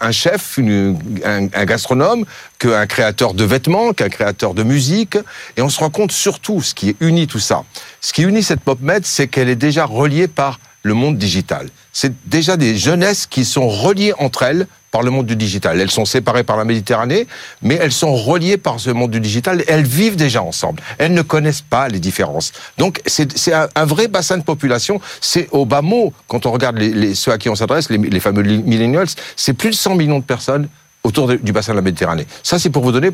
un, 0.00 0.12
chef, 0.12 0.58
un, 0.58 1.46
un 1.52 1.64
gastronome, 1.66 2.24
qu'un 2.58 2.86
créateur 2.86 3.34
de 3.34 3.44
vêtements, 3.44 3.92
qu'un 3.92 4.08
créateur 4.08 4.54
de 4.54 4.62
musique. 4.62 5.18
Et 5.58 5.60
on 5.60 5.68
se 5.68 5.78
rend 5.78 5.90
compte 5.90 6.10
surtout, 6.10 6.62
ce 6.62 6.72
qui 6.72 6.96
unit 7.00 7.26
tout 7.26 7.38
ça, 7.38 7.64
ce 8.00 8.14
qui 8.14 8.22
unit 8.22 8.42
cette 8.42 8.60
pop 8.60 8.80
med, 8.80 9.04
c'est 9.04 9.28
qu'elle 9.28 9.50
est 9.50 9.56
déjà 9.56 9.84
reliée 9.84 10.26
par 10.26 10.58
le 10.82 10.94
monde 10.94 11.18
digital. 11.18 11.68
C'est 11.92 12.14
déjà 12.26 12.56
des 12.56 12.78
jeunesses 12.78 13.26
qui 13.26 13.44
sont 13.44 13.68
reliées 13.68 14.14
entre 14.18 14.42
elles 14.42 14.66
par 14.90 15.02
le 15.02 15.10
monde 15.10 15.26
du 15.26 15.36
digital. 15.36 15.80
Elles 15.80 15.90
sont 15.90 16.04
séparées 16.04 16.44
par 16.44 16.56
la 16.56 16.64
Méditerranée, 16.64 17.26
mais 17.62 17.76
elles 17.76 17.92
sont 17.92 18.14
reliées 18.14 18.56
par 18.56 18.80
ce 18.80 18.90
monde 18.90 19.10
du 19.10 19.20
digital. 19.20 19.62
Elles 19.68 19.86
vivent 19.86 20.16
déjà 20.16 20.42
ensemble. 20.42 20.82
Elles 20.98 21.14
ne 21.14 21.22
connaissent 21.22 21.62
pas 21.62 21.88
les 21.88 22.00
différences. 22.00 22.52
Donc 22.78 23.00
c'est 23.06 23.52
un, 23.52 23.68
un, 23.74 23.84
vrai 23.84 24.08
bassin 24.08 24.38
de 24.38 24.42
population. 24.42 25.00
C'est 25.20 25.48
au 25.52 25.64
bas 25.64 25.82
mot, 25.82 26.12
quand 26.26 26.46
on 26.46 26.52
regarde 26.52 26.78
les, 26.78 26.90
les, 26.90 27.14
ceux 27.14 27.32
à 27.32 27.38
qui 27.38 27.48
on 27.48 27.54
s'adresse, 27.54 27.90
les, 27.90 27.98
les 27.98 28.20
fameux 28.20 28.42
millennials, 28.42 29.08
c'est 29.36 29.54
plus 29.54 29.70
de 29.70 29.74
100 29.74 29.94
millions 29.94 30.18
de 30.18 30.24
personnes 30.24 30.68
autour 31.02 31.28
de, 31.28 31.36
du 31.36 31.52
bassin 31.52 31.72
de 31.72 31.76
la 31.76 31.82
Méditerranée. 31.82 32.26
Ça, 32.42 32.58
c'est 32.58 32.70
pour 32.70 32.82
vous 32.82 32.92
donner 32.92 33.10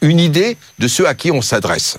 une 0.00 0.20
idée 0.20 0.56
de 0.78 0.88
ceux 0.88 1.06
à 1.06 1.14
qui 1.14 1.30
on 1.30 1.42
s'adresse. 1.42 1.98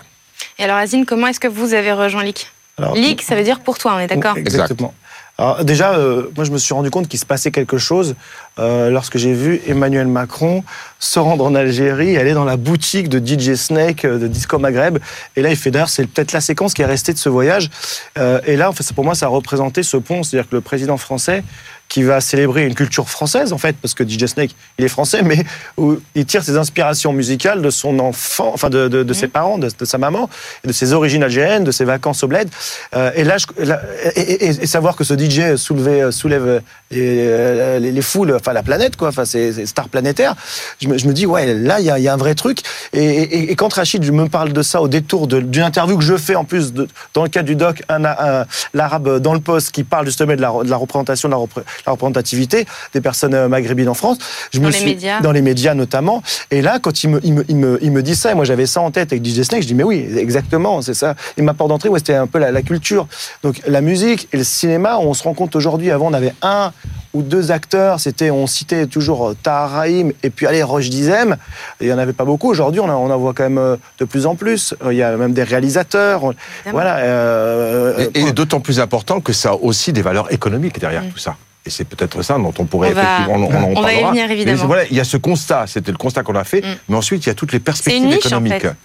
Et 0.58 0.64
alors, 0.64 0.78
Azine, 0.78 1.06
comment 1.06 1.28
est-ce 1.28 1.40
que 1.40 1.48
vous 1.48 1.74
avez 1.74 1.92
rejoint 1.92 2.24
LIC 2.24 2.48
LIC, 2.96 3.22
ça 3.22 3.36
veut 3.36 3.44
dire 3.44 3.60
pour 3.60 3.78
toi, 3.78 3.96
on 3.96 4.00
est 4.00 4.08
d'accord? 4.08 4.38
Exactement. 4.38 4.94
Alors 5.38 5.64
déjà, 5.64 5.94
euh, 5.94 6.30
moi 6.36 6.44
je 6.44 6.52
me 6.52 6.58
suis 6.58 6.74
rendu 6.74 6.90
compte 6.92 7.08
qu'il 7.08 7.20
se 7.20 7.26
passait 7.26 7.52
quelque 7.52 7.78
chose 7.78 8.16
euh, 8.60 8.90
lorsque 8.90 9.18
j'ai 9.18 9.34
vu 9.34 9.62
Emmanuel 9.68 10.08
Macron 10.08 10.64
se 11.00 11.18
rendre 11.18 11.46
en 11.46 11.56
Algérie, 11.56 12.18
aller 12.18 12.34
dans 12.34 12.44
la 12.44 12.58
boutique 12.58 13.08
de 13.08 13.20
DJ 13.20 13.56
Snake 13.56 14.04
euh, 14.04 14.20
de 14.20 14.28
Disco 14.28 14.60
Maghreb. 14.60 15.00
Et 15.36 15.42
là, 15.42 15.50
il 15.50 15.56
fait 15.56 15.72
d'ailleurs, 15.72 15.90
c'est 15.90 16.06
peut-être 16.06 16.34
la 16.34 16.42
séquence 16.42 16.74
qui 16.74 16.82
est 16.82 16.86
restée 16.86 17.14
de 17.14 17.18
ce 17.18 17.30
voyage. 17.30 17.70
Euh, 18.18 18.42
et 18.46 18.58
là, 18.58 18.70
en 18.70 18.74
fait, 18.74 18.92
pour 18.94 19.06
moi, 19.06 19.16
ça 19.16 19.28
a 19.28 19.30
représenté 19.30 19.82
ce 19.82 19.98
pont, 19.98 20.24
c'est-à-dire 20.24 20.50
que 20.50 20.56
le 20.56 20.62
président 20.62 20.98
français 20.98 21.44
qui 21.88 22.04
va 22.04 22.22
célébrer 22.22 22.68
une 22.68 22.76
culture 22.76 23.10
française, 23.10 23.52
en 23.52 23.58
fait, 23.58 23.76
parce 23.82 23.96
que 23.96 24.08
DJ 24.08 24.28
Snake, 24.28 24.52
il 24.78 24.86
est 24.86 24.90
français, 24.90 25.22
mais 25.24 25.44
où 25.76 25.98
il 26.14 26.26
tire 26.26 26.44
ses 26.44 26.56
inspirations 26.56 27.12
musicales 27.12 27.62
de 27.62 27.70
son 27.72 27.98
enfant, 28.00 28.52
enfin 28.54 28.70
de, 28.70 28.88
de, 28.88 29.02
de 29.02 29.14
ses 29.14 29.28
parents, 29.28 29.58
de, 29.58 29.70
de, 29.78 29.86
sa 29.86 29.98
maman, 29.98 30.30
de 30.64 30.72
ses 30.72 30.94
origines 30.94 31.24
algériennes, 31.24 31.64
de 31.64 31.72
ses 31.72 31.86
vacances 31.86 32.24
au 32.24 32.28
bled. 32.28 32.48
Euh, 32.96 33.12
et 33.16 33.24
là, 33.24 33.38
je, 33.38 33.48
là 33.64 33.82
et, 34.16 34.20
et, 34.20 34.48
et, 34.50 34.68
savoir 34.68 34.96
que 34.96 35.04
ce 35.04 35.18
DJ 35.18 35.56
soulevait, 35.56 36.12
soulève 36.12 36.62
les, 36.92 37.80
les, 37.80 37.92
les, 37.92 38.02
foules, 38.02 38.40
enfin 38.50 38.54
la 38.54 38.64
planète, 38.64 38.96
quoi, 38.96 39.10
enfin 39.10 39.26
c'est 39.26 39.66
star 39.66 39.90
planétaire, 39.90 40.36
je 40.82 40.88
me, 40.88 40.98
je 40.98 41.08
me, 41.08 41.14
dis, 41.14 41.26
ouais, 41.26 41.54
là, 41.54 41.80
il 41.80 41.86
y 41.86 41.92
a, 41.92 42.00
y 42.00 42.08
a, 42.08 42.14
un 42.14 42.18
vrai 42.18 42.36
truc. 42.36 42.62
Et, 42.94 43.56
quand 43.56 43.72
Rachid 43.74 44.12
me 44.12 44.28
parle 44.28 44.54
de 44.54 44.62
ça 44.62 44.82
au 44.82 44.88
détour 44.88 45.28
d'une 45.28 45.64
interview 45.64 45.98
que 45.98 46.04
je 46.04 46.18
fais, 46.18 46.36
en 46.36 46.46
plus, 46.46 46.74
dans 47.14 47.24
le 47.24 47.30
cadre 47.30 47.48
du 47.48 47.56
doc, 47.56 47.84
un, 47.90 48.04
un, 48.06 48.46
l'arabe 48.74 49.20
dans 49.20 49.34
le 49.34 49.40
poste, 49.40 49.72
qui 49.72 49.84
parle 49.84 50.06
justement 50.06 50.36
de 50.36 50.42
la, 50.42 50.52
de 50.64 50.70
la 50.70 50.78
représentation, 50.78 51.30
de 51.30 51.34
la, 51.34 51.40
la 51.86 51.92
représentativité 51.92 52.66
des 52.94 53.02
personnes 53.02 53.34
euh, 53.34 53.48
maghrébines 53.48 53.90
en 53.90 53.94
France. 53.94 54.18
Je 54.52 54.60
dans 54.60 54.68
me 54.68 54.72
les 54.72 54.78
suis, 54.78 54.90
médias. 54.90 55.22
Dans 55.22 55.32
les 55.32 55.42
médias 55.42 55.74
notamment. 55.74 56.24
Et 56.52 56.62
là, 56.62 56.80
quand 56.80 57.04
il 57.04 57.10
me, 57.10 57.20
il 57.24 57.34
me, 57.34 57.46
il 57.48 57.56
me, 57.56 57.80
il 57.82 57.92
me 57.92 58.02
dit 58.02 58.16
ça, 58.16 58.32
et 58.32 58.36
moi 58.36 58.46
j'avais 58.46 58.66
ça 58.66 58.82
en 58.82 58.92
tête 58.92 59.12
avec 59.12 59.26
DJ 59.26 59.44
Snake, 59.44 59.64
je 59.64 59.68
dis 59.68 59.76
mais 59.76 59.84
oui, 59.84 60.08
exactement, 60.18 60.82
c'est 60.82 60.94
ça. 60.94 61.16
Et 61.38 61.42
ma 61.42 61.54
porte 61.54 61.70
d'entrée, 61.70 61.90
ouais, 61.90 62.00
c'était 62.00 62.16
un 62.16 62.28
peu 62.28 62.40
la, 62.40 62.52
la, 62.52 62.62
culture. 62.62 63.08
Donc 63.44 63.62
la 63.68 63.82
musique 63.82 64.28
et 64.34 64.38
le 64.38 64.44
cinéma, 64.44 64.98
on 65.00 65.14
se 65.14 65.24
rend 65.24 65.34
compte 65.34 65.56
aujourd'hui, 65.56 65.92
avant 65.92 66.08
on 66.08 66.14
avait 66.14 66.34
un 66.42 66.72
ou 67.14 67.22
deux 67.24 67.52
acteurs, 67.52 68.00
c'était, 68.00 68.30
on 68.30 68.46
citait 68.46 68.86
toujours 68.86 69.34
Tahar 69.42 69.72
Rahim 69.72 70.12
et 70.22 70.30
puis 70.30 70.46
allez, 70.46 70.62
Roche 70.62 70.90
Dizem. 70.90 71.38
Il 71.82 71.88
n'y 71.88 71.94
en 71.94 71.98
avait 71.98 72.14
pas 72.14 72.26
beaucoup. 72.26 72.50
Aujourd'hui, 72.50 72.80
on, 72.80 72.86
on 72.86 73.10
en 73.10 73.18
voit 73.18 73.34
quand 73.34 73.44
même 73.44 73.58
euh, 73.58 73.78
de 73.98 74.06
plus 74.06 74.26
en 74.26 74.36
plus. 74.36 74.76
Il 74.86 74.98
y 74.98 75.04
a 75.04 75.18
même 75.18 75.34
des 75.34 75.44
réalisateurs. 75.44 76.24
On, 76.24 76.34
voilà. 76.72 76.98
Euh, 76.98 78.08
et, 78.14 78.20
et 78.20 78.32
d'autant 78.32 78.60
plus 78.60 78.80
important 78.80 79.22
que 79.22 79.34
ça 79.34 79.50
a 79.50 79.54
aussi 79.56 79.92
des 79.92 80.02
valeurs 80.02 80.32
économiques 80.32 80.80
derrière 80.80 81.04
mmh. 81.04 81.10
tout 81.10 81.18
ça. 81.18 81.36
Et 81.66 81.70
c'est 81.72 81.84
peut-être 81.84 82.22
ça 82.22 82.38
dont 82.38 82.54
on 82.58 82.66
pourrait 82.66 82.92
on 82.92 82.94
va, 82.94 83.02
effectivement. 83.02 83.36
On, 83.36 83.74
on, 83.74 83.78
on 83.78 83.82
va 83.82 83.94
y 83.94 84.04
venir 84.04 84.32
évidemment. 84.32 84.58
Mais 84.62 84.68
voilà, 84.68 84.84
il 84.86 84.96
y 84.96 85.00
a 85.00 85.04
ce 85.04 85.18
constat, 85.18 85.66
c'était 85.68 85.92
le 85.92 85.98
constat 85.98 86.24
qu'on 86.24 86.36
a 86.36 86.44
fait, 86.44 86.62
mmh. 86.62 86.76
mais 86.88 86.96
ensuite 86.96 87.26
il 87.26 87.30
y 87.30 87.32
a 87.32 87.36
toutes 87.36 87.52
les 87.52 87.60
perspectives 87.60 88.06
niche, 88.06 88.26
économiques. 88.26 88.54
En 88.54 88.60
fait. 88.60 88.76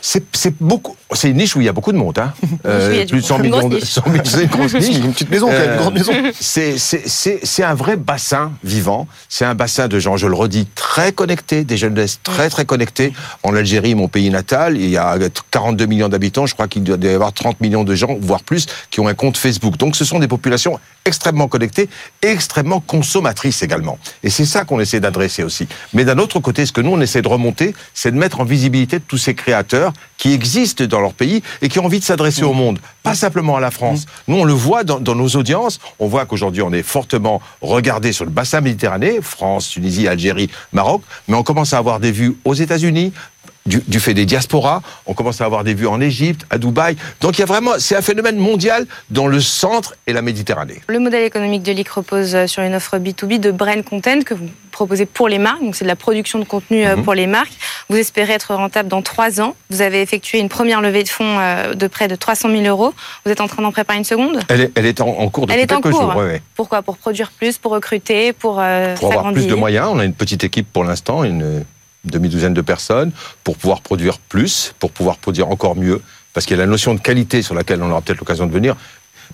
C'est 0.00 0.54
beaucoup. 0.60 0.96
C'est 1.12 1.30
une 1.30 1.38
niche 1.38 1.56
où 1.56 1.60
il 1.60 1.64
y 1.64 1.68
a 1.68 1.72
beaucoup 1.72 1.92
de 1.92 1.96
monde. 1.96 2.18
Hein. 2.18 2.32
Euh, 2.66 3.06
plus 3.06 3.20
de 3.20 3.24
100 3.24 3.38
millions 3.38 3.68
de. 3.68 3.78
100 3.78 4.02
000, 4.04 4.24
c'est 4.24 4.42
une 4.42 4.48
grosse 4.48 4.74
niche. 4.74 4.96
une 4.96 5.12
petite 5.12 5.30
maison, 5.30 5.48
euh, 5.50 5.74
une 5.74 5.80
grande 5.80 5.94
maison. 5.94 6.12
C'est 6.40 7.62
un 7.62 7.74
vrai 7.74 7.96
bassin 7.96 8.52
vivant. 8.64 9.06
C'est 9.28 9.44
un 9.44 9.54
bassin 9.54 9.88
de 9.88 9.98
gens, 9.98 10.16
je 10.16 10.26
le 10.26 10.34
redis, 10.34 10.66
très 10.74 11.12
connectés, 11.12 11.64
des 11.64 11.76
jeunes 11.76 12.04
très 12.22 12.50
très 12.50 12.64
connectés. 12.64 13.12
En 13.42 13.54
Algérie, 13.54 13.94
mon 13.94 14.08
pays 14.08 14.28
natal, 14.30 14.76
il 14.76 14.90
y 14.90 14.96
a 14.96 15.16
42 15.50 15.86
millions 15.86 16.08
d'habitants. 16.08 16.46
Je 16.46 16.54
crois 16.54 16.68
qu'il 16.68 16.82
doit 16.82 16.98
y 17.00 17.08
avoir 17.08 17.32
30 17.32 17.60
millions 17.60 17.84
de 17.84 17.94
gens, 17.94 18.18
voire 18.20 18.42
plus, 18.42 18.66
qui 18.90 19.00
ont 19.00 19.08
un 19.08 19.14
compte 19.14 19.36
Facebook. 19.36 19.76
Donc, 19.76 19.96
ce 19.96 20.04
sont 20.04 20.18
des 20.18 20.28
populations 20.28 20.78
extrêmement 21.04 21.48
connectées, 21.48 21.88
extrêmement 22.22 22.80
consommatrices 22.80 23.62
également. 23.62 23.98
Et 24.22 24.30
c'est 24.30 24.44
ça 24.44 24.64
qu'on 24.64 24.78
essaie 24.78 25.00
d'adresser 25.00 25.42
aussi. 25.42 25.66
Mais 25.94 26.04
d'un 26.04 26.18
autre 26.18 26.38
côté, 26.38 26.66
ce 26.66 26.72
que 26.72 26.80
nous 26.80 26.90
on 26.90 27.00
essaie 27.00 27.22
de 27.22 27.28
remonter, 27.28 27.74
c'est 27.94 28.10
de 28.10 28.16
mettre 28.16 28.40
en 28.40 28.44
visibilité 28.44 29.00
tous 29.00 29.18
ces 29.18 29.34
créateurs 29.34 29.87
qui 30.16 30.32
existent 30.32 30.84
dans 30.84 31.00
leur 31.00 31.14
pays 31.14 31.42
et 31.62 31.68
qui 31.68 31.78
ont 31.78 31.84
envie 31.84 32.00
de 32.00 32.04
s'adresser 32.04 32.42
mmh. 32.42 32.48
au 32.48 32.52
monde, 32.52 32.78
pas 33.02 33.14
simplement 33.14 33.56
à 33.56 33.60
la 33.60 33.70
France. 33.70 34.04
Mmh. 34.04 34.32
Nous, 34.32 34.36
on 34.38 34.44
le 34.44 34.52
voit 34.52 34.84
dans, 34.84 35.00
dans 35.00 35.14
nos 35.14 35.28
audiences. 35.28 35.80
On 35.98 36.08
voit 36.08 36.26
qu'aujourd'hui, 36.26 36.62
on 36.62 36.72
est 36.72 36.82
fortement 36.82 37.40
regardé 37.60 38.12
sur 38.12 38.24
le 38.24 38.30
bassin 38.30 38.60
méditerranéen, 38.60 39.20
France, 39.22 39.68
Tunisie, 39.68 40.08
Algérie, 40.08 40.50
Maroc, 40.72 41.02
mais 41.28 41.36
on 41.36 41.42
commence 41.42 41.72
à 41.72 41.78
avoir 41.78 42.00
des 42.00 42.12
vues 42.12 42.36
aux 42.44 42.54
États-Unis, 42.54 43.12
du, 43.68 43.82
du, 43.86 44.00
fait 44.00 44.14
des 44.14 44.26
diasporas. 44.26 44.82
On 45.06 45.14
commence 45.14 45.40
à 45.40 45.44
avoir 45.44 45.62
des 45.64 45.74
vues 45.74 45.86
en 45.86 46.00
Égypte, 46.00 46.46
à 46.50 46.58
Dubaï. 46.58 46.96
Donc 47.20 47.38
il 47.38 47.40
y 47.40 47.44
a 47.44 47.46
vraiment, 47.46 47.72
c'est 47.78 47.96
un 47.96 48.02
phénomène 48.02 48.36
mondial 48.36 48.86
dans 49.10 49.26
le 49.26 49.40
centre 49.40 49.94
et 50.06 50.12
la 50.12 50.22
Méditerranée. 50.22 50.80
Le 50.88 50.98
modèle 50.98 51.24
économique 51.24 51.62
de 51.62 51.72
l'IC 51.72 51.88
repose 51.88 52.46
sur 52.46 52.62
une 52.62 52.74
offre 52.74 52.98
B2B 52.98 53.38
de 53.40 53.50
brand 53.50 53.82
content 53.84 54.22
que 54.22 54.34
vous 54.34 54.48
proposez 54.72 55.06
pour 55.06 55.28
les 55.28 55.38
marques. 55.38 55.62
Donc 55.62 55.76
c'est 55.76 55.84
de 55.84 55.88
la 55.88 55.96
production 55.96 56.38
de 56.38 56.44
contenu 56.44 56.84
mm 56.84 56.88
-hmm. 56.88 57.02
pour 57.04 57.14
les 57.14 57.26
marques. 57.26 57.56
Vous 57.88 57.96
espérez 57.96 58.34
être 58.34 58.54
rentable 58.54 58.88
dans 58.88 59.02
trois 59.02 59.40
ans. 59.40 59.54
Vous 59.70 59.80
avez 59.82 60.00
effectué 60.02 60.38
une 60.38 60.48
première 60.48 60.80
levée 60.80 61.04
de 61.08 61.08
fonds 61.08 61.36
de 61.82 61.86
près 61.88 62.08
de 62.08 62.16
300 62.16 62.50
000 62.50 62.62
euros. 62.74 62.92
Vous 63.24 63.30
êtes 63.32 63.40
en 63.40 63.48
train 63.52 63.62
d'en 63.62 63.72
préparer 63.72 63.98
une 63.98 64.10
seconde? 64.14 64.36
Elle 64.48 64.62
est, 64.64 64.70
elle 64.76 64.86
est 64.86 65.00
en, 65.00 65.08
en, 65.08 65.28
cours 65.30 65.46
depuis 65.46 65.54
elle 65.54 65.64
est 65.64 65.66
quelques 65.66 65.86
en 65.86 65.90
cours. 65.90 66.00
jours. 66.02 66.16
Ouais, 66.16 66.26
ouais. 66.32 66.42
Pourquoi? 66.54 66.78
Pour 66.82 66.96
produire 66.96 67.30
plus, 67.38 67.54
pour 67.62 67.72
recruter, 67.78 68.32
pour 68.32 68.54
euh, 68.60 68.94
Pour 68.96 69.12
avoir 69.12 69.32
plus 69.32 69.46
de 69.46 69.54
moyens. 69.54 69.86
On 69.94 69.98
a 69.98 70.04
une 70.10 70.18
petite 70.22 70.42
équipe 70.48 70.68
pour 70.72 70.84
l'instant, 70.84 71.24
une 71.24 71.64
demi-douzaine 72.04 72.54
de 72.54 72.60
personnes 72.60 73.12
pour 73.44 73.56
pouvoir 73.56 73.80
produire 73.80 74.18
plus, 74.18 74.74
pour 74.78 74.90
pouvoir 74.90 75.18
produire 75.18 75.48
encore 75.48 75.76
mieux, 75.76 76.00
parce 76.32 76.46
qu'il 76.46 76.56
y 76.56 76.60
a 76.60 76.62
la 76.62 76.70
notion 76.70 76.94
de 76.94 77.00
qualité 77.00 77.42
sur 77.42 77.54
laquelle 77.54 77.82
on 77.82 77.90
aura 77.90 78.00
peut-être 78.00 78.18
l'occasion 78.18 78.46
de 78.46 78.52
venir. 78.52 78.76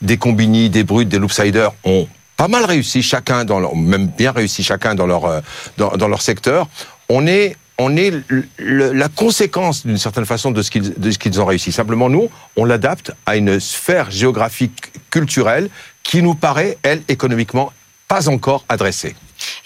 Des 0.00 0.16
combini, 0.16 0.70
des 0.70 0.84
brutes, 0.84 1.08
des 1.08 1.18
loopsiders 1.18 1.72
ont 1.84 2.08
pas 2.36 2.48
mal 2.48 2.64
réussi 2.64 3.02
chacun 3.02 3.44
dans 3.44 3.60
leur, 3.60 3.76
même 3.76 4.08
bien 4.08 4.32
réussi 4.32 4.64
chacun 4.64 4.94
dans 4.94 5.06
leur, 5.06 5.42
dans, 5.76 5.90
dans 5.96 6.08
leur 6.08 6.22
secteur. 6.22 6.68
On 7.08 7.26
est 7.26 7.56
on 7.78 7.96
est 7.96 8.12
la 8.58 9.08
conséquence 9.08 9.84
d'une 9.84 9.98
certaine 9.98 10.26
façon 10.26 10.50
de 10.50 10.62
ce 10.62 10.70
qu'ils 10.70 11.18
qu 11.18 11.38
ont 11.38 11.44
réussi. 11.44 11.72
Simplement, 11.72 12.08
nous, 12.08 12.28
on 12.56 12.64
l'adapte 12.64 13.12
à 13.26 13.36
une 13.36 13.58
sphère 13.58 14.10
géographique 14.10 14.92
culturelle 15.10 15.68
qui 16.02 16.22
nous 16.22 16.34
paraît, 16.34 16.78
elle, 16.82 17.02
économiquement, 17.08 17.72
pas 18.06 18.28
encore 18.28 18.64
adressée. 18.68 19.16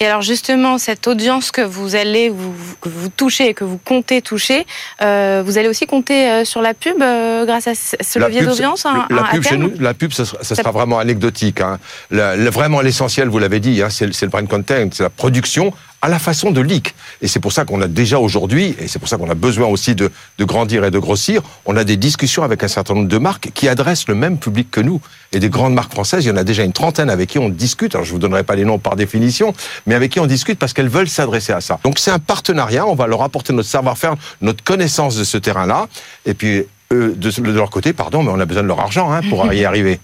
Et 0.01 0.07
alors 0.07 0.23
justement, 0.23 0.79
cette 0.79 1.07
audience 1.07 1.51
que 1.51 1.61
vous 1.61 1.95
allez 1.95 2.29
vous, 2.29 2.55
que 2.81 2.89
vous 2.89 3.09
touchez, 3.09 3.55
que 3.55 3.65
vous 3.65 3.79
comptez 3.79 4.23
toucher, 4.23 4.67
euh, 5.03 5.43
vous 5.45 5.59
allez 5.59 5.69
aussi 5.69 5.87
compter 5.87 6.31
euh, 6.31 6.45
sur 6.45 6.63
la 6.63 6.75
pub 6.75 7.03
euh, 7.03 7.45
grâce 7.45 7.67
à 7.67 7.75
ce 7.75 8.19
levier 8.19 8.43
d'audience 8.43 8.85
La, 8.85 9.07
la, 9.11 9.23
pub 9.25 9.43
chez 9.43 9.57
nous, 9.57 9.73
la 9.79 9.95
pub, 9.95 10.13
ça 10.13 10.25
sera, 10.25 10.43
ça 10.43 10.55
sera 10.55 10.71
vraiment 10.71 10.99
anecdotique. 10.99 11.61
Hein. 11.61 11.79
Le, 12.11 12.49
vraiment 12.51 12.81
l'essentiel, 12.81 13.29
vous 13.29 13.39
l'avez 13.39 13.61
dit, 13.61 13.83
hein, 13.83 13.89
c'est 13.91 14.07
le 14.07 14.29
brand 14.29 14.47
content, 14.49 14.89
c'est 14.93 15.03
la 15.03 15.11
production 15.11 15.73
à 16.01 16.09
la 16.09 16.19
façon 16.19 16.51
de 16.51 16.61
leak. 16.61 16.95
Et 17.23 17.29
c'est 17.29 17.41
pour 17.41 17.53
ça 17.53 17.65
qu'on 17.65 17.81
a 17.83 17.89
déjà 17.89 18.19
aujourd'hui, 18.19 18.77
et 18.79 18.89
c'est 18.89 18.99
pour 18.99 19.09
ça 19.09 19.17
qu'on 19.17 19.31
a 19.31 19.35
besoin 19.35 19.67
aussi 19.67 19.95
de, 19.95 20.11
de, 20.39 20.45
grandir 20.45 20.85
et 20.85 20.91
de 20.91 20.99
grossir, 20.99 21.43
on 21.67 21.77
a 21.77 21.85
des 21.85 21.97
discussions 21.97 22.43
avec 22.43 22.63
un 22.63 22.69
certain 22.69 22.95
nombre 22.95 23.09
de 23.09 23.19
marques 23.19 23.51
qui 23.55 23.69
adressent 23.69 24.09
le 24.09 24.15
même 24.15 24.39
public 24.39 24.71
que 24.71 24.81
nous. 24.81 25.01
Et 25.33 25.41
des 25.41 25.49
grandes 25.49 25.75
marques 25.75 25.93
françaises, 25.93 26.25
il 26.25 26.29
y 26.29 26.31
en 26.31 26.37
a 26.37 26.45
déjà 26.45 26.63
une 26.63 26.73
trentaine 26.73 27.11
avec 27.11 27.31
qui 27.31 27.39
on 27.39 27.49
discute. 27.49 27.95
Alors 27.95 28.05
je 28.05 28.13
vous 28.13 28.19
donnerai 28.19 28.45
pas 28.45 28.55
les 28.55 28.65
noms 28.65 28.79
par 28.79 28.97
définition, 28.97 29.53
mais 29.87 29.95
avec 29.95 30.13
qui 30.13 30.21
on 30.21 30.27
discute 30.27 30.59
parce 30.59 30.73
qu'elles 30.73 30.89
veulent 30.89 31.09
s'adresser 31.09 31.53
à 31.53 31.61
ça. 31.61 31.79
Donc 31.85 31.99
c'est 31.99 32.11
un 32.11 32.19
partenariat, 32.19 32.87
on 32.87 32.95
va 32.95 33.07
leur 33.07 33.23
apporter 33.23 33.53
notre 33.53 33.69
savoir-faire, 33.69 34.15
notre 34.41 34.63
connaissance 34.63 35.17
de 35.17 35.25
ce 35.25 35.37
terrain-là, 35.37 35.89
et 36.25 36.35
puis 36.35 36.65
eux, 36.93 37.15
de, 37.17 37.31
de, 37.31 37.53
leur 37.53 37.71
côté, 37.71 37.93
pardon, 37.93 38.23
mais 38.23 38.31
on 38.31 38.41
a 38.41 38.47
besoin 38.47 38.63
de 38.63 38.69
leur 38.69 38.81
argent 38.81 39.13
hein, 39.13 39.21
pour 39.29 39.53
y 39.53 39.65
arriver. 39.67 40.01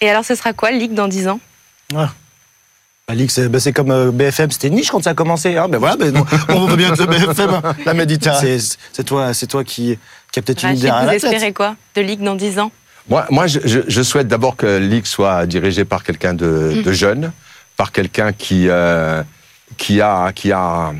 Et 0.00 0.10
alors 0.10 0.24
ce 0.24 0.34
sera 0.34 0.52
quoi 0.52 0.72
le 0.72 0.78
leak 0.78 0.94
dans 0.94 1.08
10 1.08 1.28
ans? 1.28 1.40
Ah. 1.94 2.10
Alix, 3.08 3.34
c'est 3.34 3.48
ben 3.48 3.60
comme 3.74 3.90
euh, 3.90 4.12
BFM, 4.12 4.50
c'était 4.52 4.70
niche 4.70 4.90
quand 4.90 5.02
ça 5.02 5.10
a 5.10 5.14
commencé. 5.14 5.56
Hein 5.56 5.68
ben 5.68 5.78
voilà, 5.78 5.96
ben 5.96 6.14
non, 6.14 6.24
on 6.50 6.66
veut 6.66 6.76
bien 6.76 6.90
que 6.90 7.02
BFM, 7.02 7.60
la 7.86 7.94
Méditerranée. 7.94 8.58
C'est 8.92 9.04
toi, 9.04 9.34
c'est 9.34 9.48
toi 9.48 9.64
qui, 9.64 9.98
qui 10.30 10.38
a 10.38 10.42
peut-être 10.42 10.64
une 10.64 10.76
idée 10.76 10.88
à 10.88 11.04
Vous 11.04 11.10
espérez 11.10 11.52
quoi 11.52 11.74
de 11.96 12.00
Ligue 12.00 12.22
dans 12.22 12.36
10 12.36 12.60
ans? 12.60 12.70
Moi, 13.08 13.26
moi 13.30 13.48
je, 13.48 13.58
je, 13.64 14.02
souhaite 14.02 14.28
d'abord 14.28 14.54
que 14.54 14.78
Ligue 14.78 15.06
soit 15.06 15.46
dirigée 15.46 15.84
par 15.84 16.04
quelqu'un 16.04 16.34
de, 16.34 16.74
mmh. 16.76 16.82
de, 16.82 16.92
jeune, 16.92 17.32
par 17.76 17.90
quelqu'un 17.90 18.32
qui, 18.32 18.68
euh, 18.68 19.24
qui 19.76 20.00
a, 20.00 20.30
qui 20.32 20.52
a 20.52 20.94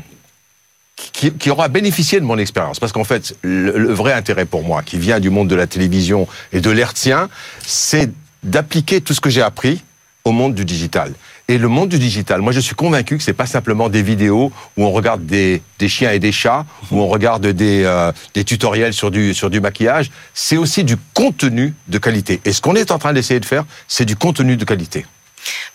qui, 0.97 1.31
qui, 1.31 1.49
aura 1.49 1.69
bénéficié 1.69 2.19
de 2.19 2.25
mon 2.25 2.37
expérience. 2.37 2.81
Parce 2.81 2.91
qu'en 2.91 3.05
fait, 3.05 3.35
le, 3.41 3.77
le, 3.77 3.93
vrai 3.93 4.11
intérêt 4.11 4.45
pour 4.45 4.63
moi, 4.63 4.83
qui 4.83 4.97
vient 4.97 5.21
du 5.21 5.29
monde 5.29 5.47
de 5.47 5.55
la 5.55 5.67
télévision 5.67 6.27
et 6.51 6.59
de 6.59 6.69
l'hertzien, 6.69 7.29
c'est 7.65 8.11
d'appliquer 8.43 8.99
tout 8.99 9.13
ce 9.13 9.21
que 9.21 9.29
j'ai 9.29 9.41
appris 9.41 9.81
au 10.25 10.31
monde 10.31 10.53
du 10.53 10.65
digital. 10.65 11.13
Et 11.49 11.57
le 11.57 11.67
monde 11.67 11.89
du 11.89 11.99
digital, 11.99 12.41
moi 12.41 12.53
je 12.53 12.61
suis 12.61 12.75
convaincu 12.75 13.17
que 13.17 13.23
c'est 13.23 13.33
pas 13.33 13.45
simplement 13.45 13.89
des 13.89 14.01
vidéos 14.01 14.51
où 14.77 14.85
on 14.85 14.91
regarde 14.91 15.25
des, 15.25 15.61
des 15.77 15.89
chiens 15.89 16.11
et 16.11 16.19
des 16.19 16.31
chats, 16.31 16.65
où 16.89 17.01
on 17.01 17.07
regarde 17.07 17.45
des, 17.47 17.83
euh, 17.83 18.13
des 18.33 18.45
tutoriels 18.45 18.93
sur 18.93 19.11
du, 19.11 19.33
sur 19.33 19.49
du 19.49 19.59
maquillage, 19.59 20.09
c'est 20.33 20.55
aussi 20.55 20.85
du 20.85 20.95
contenu 21.13 21.73
de 21.89 21.97
qualité. 21.97 22.39
Et 22.45 22.53
ce 22.53 22.61
qu'on 22.61 22.75
est 22.75 22.91
en 22.91 22.97
train 22.97 23.11
d'essayer 23.11 23.41
de 23.41 23.45
faire, 23.45 23.65
c'est 23.89 24.05
du 24.05 24.15
contenu 24.15 24.55
de 24.55 24.63
qualité. 24.63 25.05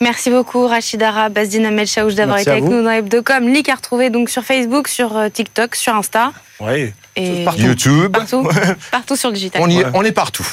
Merci 0.01 0.31
beaucoup 0.31 0.67
Rachidara 0.67 1.29
Bazdina 1.29 1.71
Melchaouch 1.71 2.15
d'avoir 2.15 2.39
été 2.39 2.51
avec 2.51 2.65
vous. 2.65 2.73
nous 2.73 2.83
dans 2.83 2.91
Hebdocom. 2.91 3.49
Lik 3.49 3.69
à 3.69 3.75
retrouver 3.75 4.09
donc 4.09 4.31
sur 4.31 4.45
Facebook, 4.45 4.89
sur 4.89 5.17
euh, 5.17 5.29
TikTok, 5.29 5.75
sur 5.75 5.95
Insta 5.95 6.33
Oui. 6.61 6.93
Et 7.19 7.45
Partout. 7.45 7.61
YouTube, 7.63 8.13
partout, 8.13 8.49
partout 8.91 9.17
sur 9.17 9.29
le 9.31 9.35
digital. 9.35 9.61
on, 9.63 9.69
y 9.69 9.79
est, 9.81 9.85
Ouais. 9.85 9.91
on 9.95 10.05
est 10.05 10.13
partout. 10.13 10.47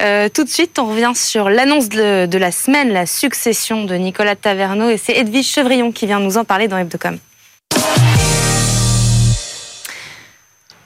Euh, 0.00 0.28
tout 0.32 0.44
de 0.44 0.48
suite, 0.48 0.78
on 0.78 0.86
revient 0.86 1.12
sur 1.14 1.50
l'annonce 1.50 1.88
de, 1.88 2.26
de 2.26 2.38
la 2.38 2.52
semaine, 2.52 2.92
la 2.92 3.06
succession 3.06 3.84
de 3.84 3.94
Nicolas 3.96 4.36
Taverneau 4.36 4.88
et 4.88 4.96
c'est 4.96 5.16
Edwige 5.16 5.46
Chevrillon 5.48 5.92
qui 5.92 6.06
vient 6.06 6.20
nous 6.20 6.38
en 6.38 6.44
parler 6.44 6.68
dans 6.68 6.78
Hebdocom. 6.78 7.18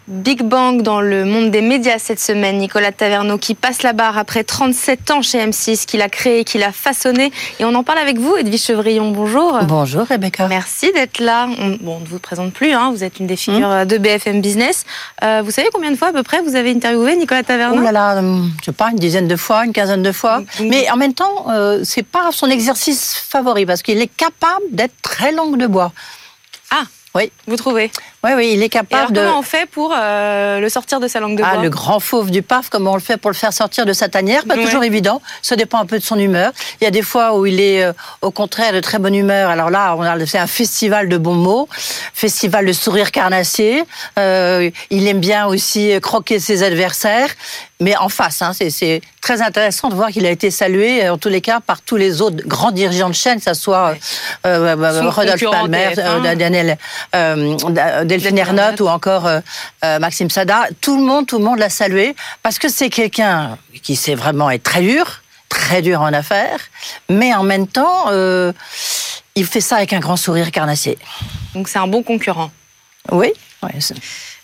Big 0.06 0.42
Bang 0.42 0.82
dans 0.82 1.00
le 1.00 1.24
monde 1.24 1.50
des 1.50 1.62
médias 1.62 1.98
cette 1.98 2.20
semaine. 2.20 2.58
Nicolas 2.58 2.92
Taverneau 2.92 3.38
qui 3.38 3.54
passe 3.54 3.82
la 3.82 3.94
barre 3.94 4.18
après 4.18 4.44
37 4.44 5.10
ans 5.10 5.22
chez 5.22 5.38
M6, 5.38 5.86
qu'il 5.86 6.02
a 6.02 6.10
créé, 6.10 6.44
qu'il 6.44 6.62
a 6.62 6.72
façonné. 6.72 7.32
Et 7.58 7.64
on 7.64 7.74
en 7.74 7.82
parle 7.82 7.98
avec 7.98 8.18
vous, 8.18 8.36
Edwige 8.36 8.64
Chevrillon. 8.64 9.12
Bonjour. 9.12 9.58
Bonjour 9.62 10.06
Rebecca. 10.06 10.46
Merci 10.46 10.92
d'être 10.92 11.20
là. 11.20 11.48
On, 11.58 11.70
bon, 11.80 11.96
on 11.96 12.00
ne 12.00 12.06
vous 12.06 12.18
présente 12.18 12.52
plus, 12.52 12.72
hein, 12.72 12.90
vous 12.94 13.02
êtes 13.02 13.18
une 13.18 13.26
des 13.26 13.36
figures 13.36 13.70
euh, 13.70 13.84
de 13.86 13.96
BFM 13.96 14.42
Business. 14.42 14.84
Euh, 15.22 15.40
vous 15.42 15.50
savez 15.50 15.68
combien 15.72 15.90
de 15.90 15.96
fois 15.96 16.08
à 16.08 16.12
peu 16.12 16.22
près 16.22 16.42
vous 16.42 16.54
avez 16.54 16.70
interviewé 16.70 17.16
Nicolas 17.16 17.42
Taverneau? 17.42 17.78
Oh 17.80 17.82
là 17.82 17.92
là, 17.92 18.18
hum, 18.18 18.52
je 18.60 18.66
sais 18.66 18.72
pas, 18.72 18.90
une 18.90 18.98
dizaine 18.98 19.26
de 19.26 19.36
fois, 19.36 19.64
une 19.64 19.72
quinzaine 19.72 20.02
de 20.02 20.12
fois. 20.12 20.42
Mais 20.60 20.90
en 20.90 20.96
même 20.96 21.14
temps, 21.14 21.46
euh, 21.48 21.80
c'est 21.82 22.02
pas 22.02 22.28
son 22.30 22.48
exercice 22.48 23.14
favori 23.14 23.64
parce 23.64 23.82
qu'il 23.82 23.98
est 24.02 24.14
capable 24.14 24.64
d'être 24.70 24.94
très 25.00 25.32
langue 25.32 25.56
de 25.56 25.66
bois. 25.66 25.92
Ah, 26.70 26.84
Oui. 27.16 27.30
vous 27.46 27.56
trouvez 27.56 27.92
Oui, 28.24 28.32
oui, 28.34 28.50
il 28.54 28.62
est 28.62 28.74
Et 28.74 28.76
alors, 28.76 28.88
capable 28.88 29.12
de. 29.12 29.20
comment 29.20 29.38
on 29.38 29.42
fait 29.42 29.66
pour 29.66 29.94
euh, 29.96 30.58
le 30.58 30.68
sortir 30.68 30.98
de 30.98 31.06
sa 31.06 31.20
langue 31.20 31.38
de 31.38 31.44
Ah, 31.46 31.54
bois 31.54 31.62
le 31.62 31.70
grand 31.70 32.00
fauve 32.00 32.32
du 32.32 32.42
PAF, 32.42 32.70
comment 32.70 32.90
on 32.92 32.96
le 32.96 33.00
fait 33.00 33.16
pour 33.18 33.30
le 33.30 33.36
faire 33.36 33.52
sortir 33.52 33.86
de 33.86 33.92
sa 33.92 34.08
tanière? 34.08 34.44
Pas 34.46 34.56
Ouais. 34.56 34.64
toujours 34.64 34.82
évident. 34.82 35.22
Ça 35.40 35.54
dépend 35.54 35.78
un 35.78 35.86
peu 35.86 35.96
de 35.98 36.02
son 36.02 36.18
humeur. 36.18 36.50
Il 36.80 36.84
y 36.84 36.86
a 36.88 36.90
des 36.90 37.02
fois 37.02 37.36
où 37.38 37.46
il 37.46 37.60
est, 37.60 37.84
euh, 37.84 37.92
au 38.20 38.32
contraire, 38.32 38.72
de 38.72 38.80
très 38.80 38.98
bonne 38.98 39.14
humeur. 39.14 39.48
Alors 39.48 39.70
là, 39.70 39.94
on 39.96 40.02
a 40.02 40.26
c'est 40.26 40.38
un 40.38 40.48
festival 40.48 41.08
de 41.08 41.16
bons 41.16 41.34
mots, 41.34 41.68
festival 42.14 42.66
de 42.66 42.72
sourire 42.72 43.12
carnassier. 43.12 43.84
Euh, 44.18 44.70
il 44.90 45.06
aime 45.06 45.20
bien 45.20 45.46
aussi 45.46 45.92
croquer 46.00 46.40
ses 46.40 46.64
adversaires, 46.64 47.28
mais 47.80 47.96
en 47.96 48.08
face. 48.08 48.40
Hein, 48.42 48.52
c'est- 48.54 49.00
très 49.20 49.40
intéressant 49.42 49.88
de 49.88 49.94
voir 49.94 50.10
qu'il 50.10 50.26
a 50.26 50.30
été 50.30 50.50
salué, 50.50 51.04
euh, 51.04 51.14
en 51.14 51.18
tous 51.18 51.30
les 51.30 51.40
cas, 51.40 51.60
par 51.60 51.80
tous 51.80 51.96
les 51.96 52.20
autres 52.20 52.46
grands 52.46 52.70
dirigeants 52.72 53.08
de 53.08 53.14
chaîne, 53.14 53.38
que 53.38 53.44
ce 53.44 53.54
soit 53.54 53.94
euh, 54.46 54.76
euh, 54.76 55.00
Son 55.00 55.10
Rodolphe 55.10 55.42
Palmer, 55.50 55.92
TF1. 55.94 56.26
euh, 56.26 56.34
Daniel, 56.34 56.78
Delphine 58.06 58.38
Ernotte 58.38 58.80
ou 58.80 58.88
encore 58.88 59.28
Maxime 59.82 60.30
Sada. 60.30 60.66
Tout 60.80 60.96
le 60.98 61.04
monde, 61.04 61.26
tout 61.26 61.38
le 61.38 61.44
monde 61.44 61.58
l'a 61.58 61.70
salué 61.70 62.14
parce 62.42 62.58
que 62.58 62.68
c'est 62.68 62.90
quelqu'un 62.90 63.58
qui 63.82 63.96
sait 63.96 64.14
vraiment 64.14 64.50
être 64.50 64.62
très 64.62 64.80
dur, 64.82 65.22
très 65.48 65.82
dur 65.82 66.00
en 66.02 66.12
affaires, 66.12 66.60
mais 67.08 67.34
en 67.34 67.42
même 67.44 67.66
temps, 67.66 68.10
il 69.36 69.46
fait 69.46 69.60
ça 69.60 69.76
avec 69.76 69.92
un 69.92 70.00
grand 70.00 70.16
sourire 70.16 70.50
carnassier. 70.50 70.98
Donc 71.54 71.68
c'est 71.68 71.78
un 71.78 71.86
bon 71.86 72.02
concurrent. 72.02 72.50
Oui, 73.10 73.32
ouais, 73.64 73.80
c'est 73.80 73.96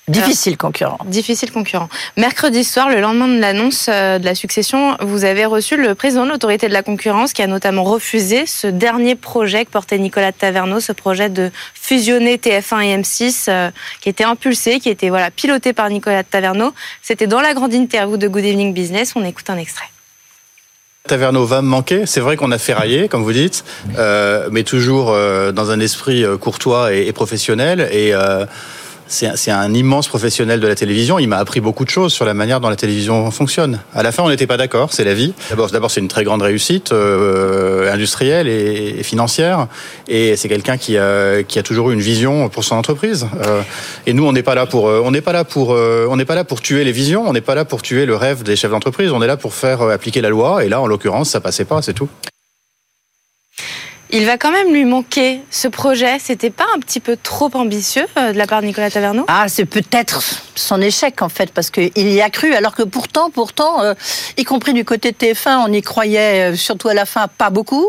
difficile 0.09 0.57
concurrent. 0.57 0.99
Difficile 1.07 1.53
concurrent. 1.53 1.89
Mercredi 2.17 2.65
soir, 2.65 2.89
le 2.89 3.00
lendemain 3.00 3.29
de 3.29 3.39
l'annonce 3.39 3.87
euh, 3.89 4.19
de 4.19 4.25
la 4.25 4.35
succession, 4.35 4.97
vous 5.00 5.25
avez 5.25 5.45
reçu 5.45 5.77
le 5.77 5.95
président 5.95 6.25
de 6.25 6.31
l'autorité 6.31 6.69
de 6.69 6.73
la 6.73 6.83
concurrence 6.83 7.33
qui 7.33 7.43
a 7.43 7.47
notamment 7.47 7.85
refusé 7.85 8.47
ce 8.47 8.67
dernier 8.67 9.15
projet 9.15 9.65
que 9.65 9.71
portait 9.71 9.99
Nicolas 9.99 10.33
Taverneau, 10.33 10.81
ce 10.81 10.93
projet 10.93 11.29
de 11.29 11.50
fusionner 11.75 12.37
TF1 12.37 12.83
et 12.83 12.97
M6 12.97 13.45
euh, 13.49 13.71
qui 14.00 14.09
était 14.09 14.25
impulsé, 14.25 14.81
qui 14.81 14.89
était 14.89 15.11
voilà, 15.11 15.31
piloté 15.31 15.73
par 15.73 15.89
Nicolas 15.91 16.25
Taverneau. 16.25 16.73
C'était 17.03 17.27
dans 17.27 17.41
la 17.41 17.55
grande 17.55 17.75
interview 17.75 18.17
de 18.17 18.27
Good 18.27 18.45
Evening 18.45 18.75
Business. 18.75 19.12
On 19.15 19.25
écoute 19.25 19.49
un 19.49 19.59
extrait. 19.59 19.87
Taverneau 21.09 21.45
va 21.45 21.62
me 21.62 21.67
manquer. 21.69 22.07
C'est 22.07 22.21
vrai 22.21 22.37
qu'on 22.37 22.53
a 22.53 22.59
ferraillé, 22.59 23.09
comme 23.09 23.23
vous 23.23 23.33
dites, 23.33 23.65
euh, 23.99 24.49
mais 24.53 24.65
toujours 24.65 25.11
euh, 25.11 25.50
dans 25.50 25.71
un 25.71 25.81
esprit 25.81 26.25
euh, 26.25 26.37
courtois 26.37 26.95
et, 26.95 27.07
et 27.07 27.12
professionnel. 27.12 27.89
Et 27.91 28.15
euh, 28.15 28.45
c'est 29.11 29.50
un- 29.50 29.75
immense 29.75 30.09
professionnel 30.09 30.61
de 30.61 30.67
la 30.67 30.75
télévision. 30.75 31.19
Il 31.19 31.26
m'a 31.29 31.37
appris 31.38 31.61
beaucoup 31.61 31.85
de 31.85 31.90
choses 31.90 32.12
sur 32.12 32.25
la 32.25 32.33
manière 32.35 32.61
dont 32.61 32.69
la 32.71 32.76
télévision 32.76 33.31
fonctionne. 33.31 33.81
À 33.95 34.02
la 34.02 34.12
fin, 34.12 34.23
on 34.23 34.29
n'était 34.29 34.47
pas 34.47 34.57
d'accord. 34.57 34.93
C'est 34.93 35.05
la 35.05 35.14
vie. 35.14 35.33
D'abord, 35.73 35.90
c'est 35.90 36.00
une 36.00 36.09
très 36.09 36.25
grande 36.25 36.43
réussite 36.43 36.93
euh, 36.93 37.93
industrielle 37.93 38.47
et, 38.49 38.97
et 38.99 39.02
financière. 39.02 39.67
Et 40.09 40.37
c'est 40.37 40.49
quelqu'un 40.49 40.76
qui 40.79 40.97
a, 40.97 41.43
qui 41.43 41.59
a 41.59 41.62
toujours 41.62 41.91
eu 41.91 41.95
une 41.95 42.00
vision 42.00 42.49
pour 42.49 42.65
son 42.65 42.76
entreprise. 42.76 43.26
Euh, 43.45 43.63
et 44.06 44.13
nous, 44.13 44.25
on 44.26 44.32
n'est 44.32 44.43
pas 44.45 44.54
là 44.54 44.67
pour, 44.67 44.89
euh, 44.89 45.02
on 45.04 45.11
n'est 45.11 45.21
pas 45.21 45.32
là 45.32 45.45
pour, 45.45 45.73
euh, 45.75 46.06
on 46.08 46.17
n'est 46.17 46.25
pas 46.25 46.35
là 46.37 46.45
pour 46.45 46.61
tuer 46.63 46.85
les 46.85 46.93
visions. 46.93 47.28
On 47.28 47.32
n'est 47.32 47.41
pas 47.41 47.54
là 47.54 47.65
pour 47.65 47.82
tuer 47.82 48.06
le 48.06 48.17
rêve 48.17 48.43
des 48.45 48.56
chefs 48.56 48.71
d'entreprise. 48.71 49.11
On 49.13 49.21
est 49.23 49.26
là 49.26 49.37
pour 49.37 49.54
faire 49.54 49.82
euh, 49.82 49.93
appliquer 49.93 50.21
la 50.21 50.28
loi. 50.28 50.65
Et 50.65 50.69
là, 50.69 50.80
en 50.80 50.87
l'occurrence, 50.87 51.30
ça 51.30 51.41
passait 51.41 51.65
pas. 51.65 51.82
C'est 51.82 51.95
tout. 51.95 52.08
Il 54.13 54.27
va 54.27 54.39
quand 54.39 54.51
même 54.51 54.73
lui 54.73 54.85
manquer 54.85 55.41
ce 55.51 55.69
projet. 55.69 56.19
C'était 56.19 56.51
pas 56.51 56.67
un 56.75 56.81
petit 56.81 56.99
peu 56.99 57.17
trop 57.17 57.49
ambitieux 57.55 58.07
euh, 58.19 58.33
de 58.33 58.39
la 58.39 58.47
part 58.49 58.61
de 58.61 58.67
Nicolas 58.67 58.91
Taverneau? 58.91 59.25
Ah, 59.29 59.47
c'est 59.49 59.65
peut-être 59.67 60.21
son 60.57 60.81
échec 60.81 61.23
en 61.23 61.29
fait, 61.29 61.53
parce 61.53 61.71
qu'il 61.71 61.93
y 61.97 62.21
a 62.21 62.29
cru, 62.29 62.53
alors 62.55 62.75
que 62.75 62.83
pourtant, 62.83 63.31
pourtant, 63.31 63.83
euh, 63.83 63.95
y 64.37 64.43
compris 64.45 64.73
du 64.75 64.85
côté 64.85 65.13
de 65.13 65.17
TF1, 65.17 65.65
on 65.67 65.73
y 65.73 65.81
croyait, 65.81 66.51
euh, 66.53 66.57
surtout 66.57 66.89
à 66.89 66.95
la 66.95 67.07
fin, 67.07 67.29
pas 67.29 67.51
beaucoup. 67.51 67.89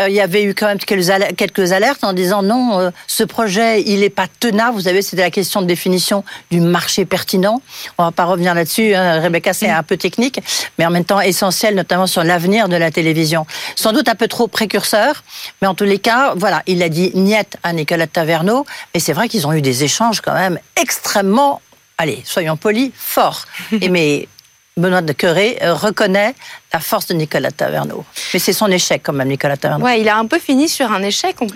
Euh, 0.00 0.08
il 0.08 0.14
y 0.14 0.20
avait 0.20 0.42
eu 0.42 0.52
quand 0.54 0.66
même 0.66 0.78
quelques, 0.78 1.10
al- 1.10 1.32
quelques 1.36 1.70
alertes 1.70 2.02
en 2.02 2.12
disant 2.12 2.42
non, 2.42 2.90
ce 3.06 3.22
projet, 3.22 3.82
il 3.82 4.00
n'est 4.00 4.10
pas 4.10 4.26
tenable. 4.40 4.74
Vous 4.74 4.82
savez, 4.82 5.00
c'était 5.00 5.22
la 5.22 5.30
question 5.30 5.62
de 5.62 5.66
définition 5.66 6.24
du 6.50 6.60
marché 6.60 7.04
pertinent. 7.04 7.62
On 7.98 8.04
va 8.04 8.10
pas 8.10 8.24
revenir 8.24 8.54
là-dessus. 8.54 8.94
Hein. 8.94 9.20
Rebecca, 9.20 9.52
c'est 9.52 9.70
un 9.70 9.84
peu 9.84 9.96
technique, 9.96 10.40
mais 10.78 10.86
en 10.86 10.90
même 10.90 11.04
temps 11.04 11.20
essentiel, 11.20 11.76
notamment 11.76 12.08
sur 12.08 12.24
l'avenir 12.24 12.68
de 12.68 12.76
la 12.76 12.90
télévision. 12.90 13.46
Sans 13.76 13.92
doute 13.92 14.08
un 14.08 14.16
peu 14.16 14.26
trop 14.26 14.48
précurseur, 14.48 15.22
mais 15.62 15.68
en 15.68 15.74
tous 15.74 15.84
les 15.84 16.00
cas, 16.00 16.34
voilà, 16.36 16.62
il 16.66 16.82
a 16.82 16.88
dit 16.88 17.12
niet 17.14 17.56
à 17.62 17.72
Nicolas 17.72 18.08
Taverneau, 18.08 18.66
mais 18.92 19.00
c'est 19.00 19.12
vrai 19.12 19.28
qu'ils 19.28 19.46
ont 19.46 19.52
eu 19.52 19.62
des 19.62 19.84
échanges 19.84 20.20
quand 20.20 20.34
même 20.34 20.58
extrêmement, 20.76 21.62
allez, 21.98 22.20
soyons 22.24 22.56
polis, 22.56 22.90
forts. 22.96 23.46
Et 23.80 23.88
mais 23.94 24.28
Benoît 24.76 25.02
de 25.02 25.12
Queré 25.12 25.58
euh, 25.62 25.72
reconnaît 25.74 26.34
la 26.72 26.80
force 26.80 27.06
de 27.06 27.14
Nicolas 27.14 27.52
Taverneau. 27.52 28.04
Mais 28.34 28.40
c'est 28.40 28.52
son 28.52 28.66
échec 28.68 29.02
quand 29.04 29.12
même, 29.12 29.28
Nicolas 29.28 29.56
Taverneau. 29.56 29.84
Ouais, 29.84 30.00
il 30.00 30.08
a 30.08 30.16
un 30.16 30.26
peu 30.26 30.40
fini 30.40 30.68
sur 30.68 30.90
un 30.90 31.02
échec. 31.02 31.36
On- 31.40 31.46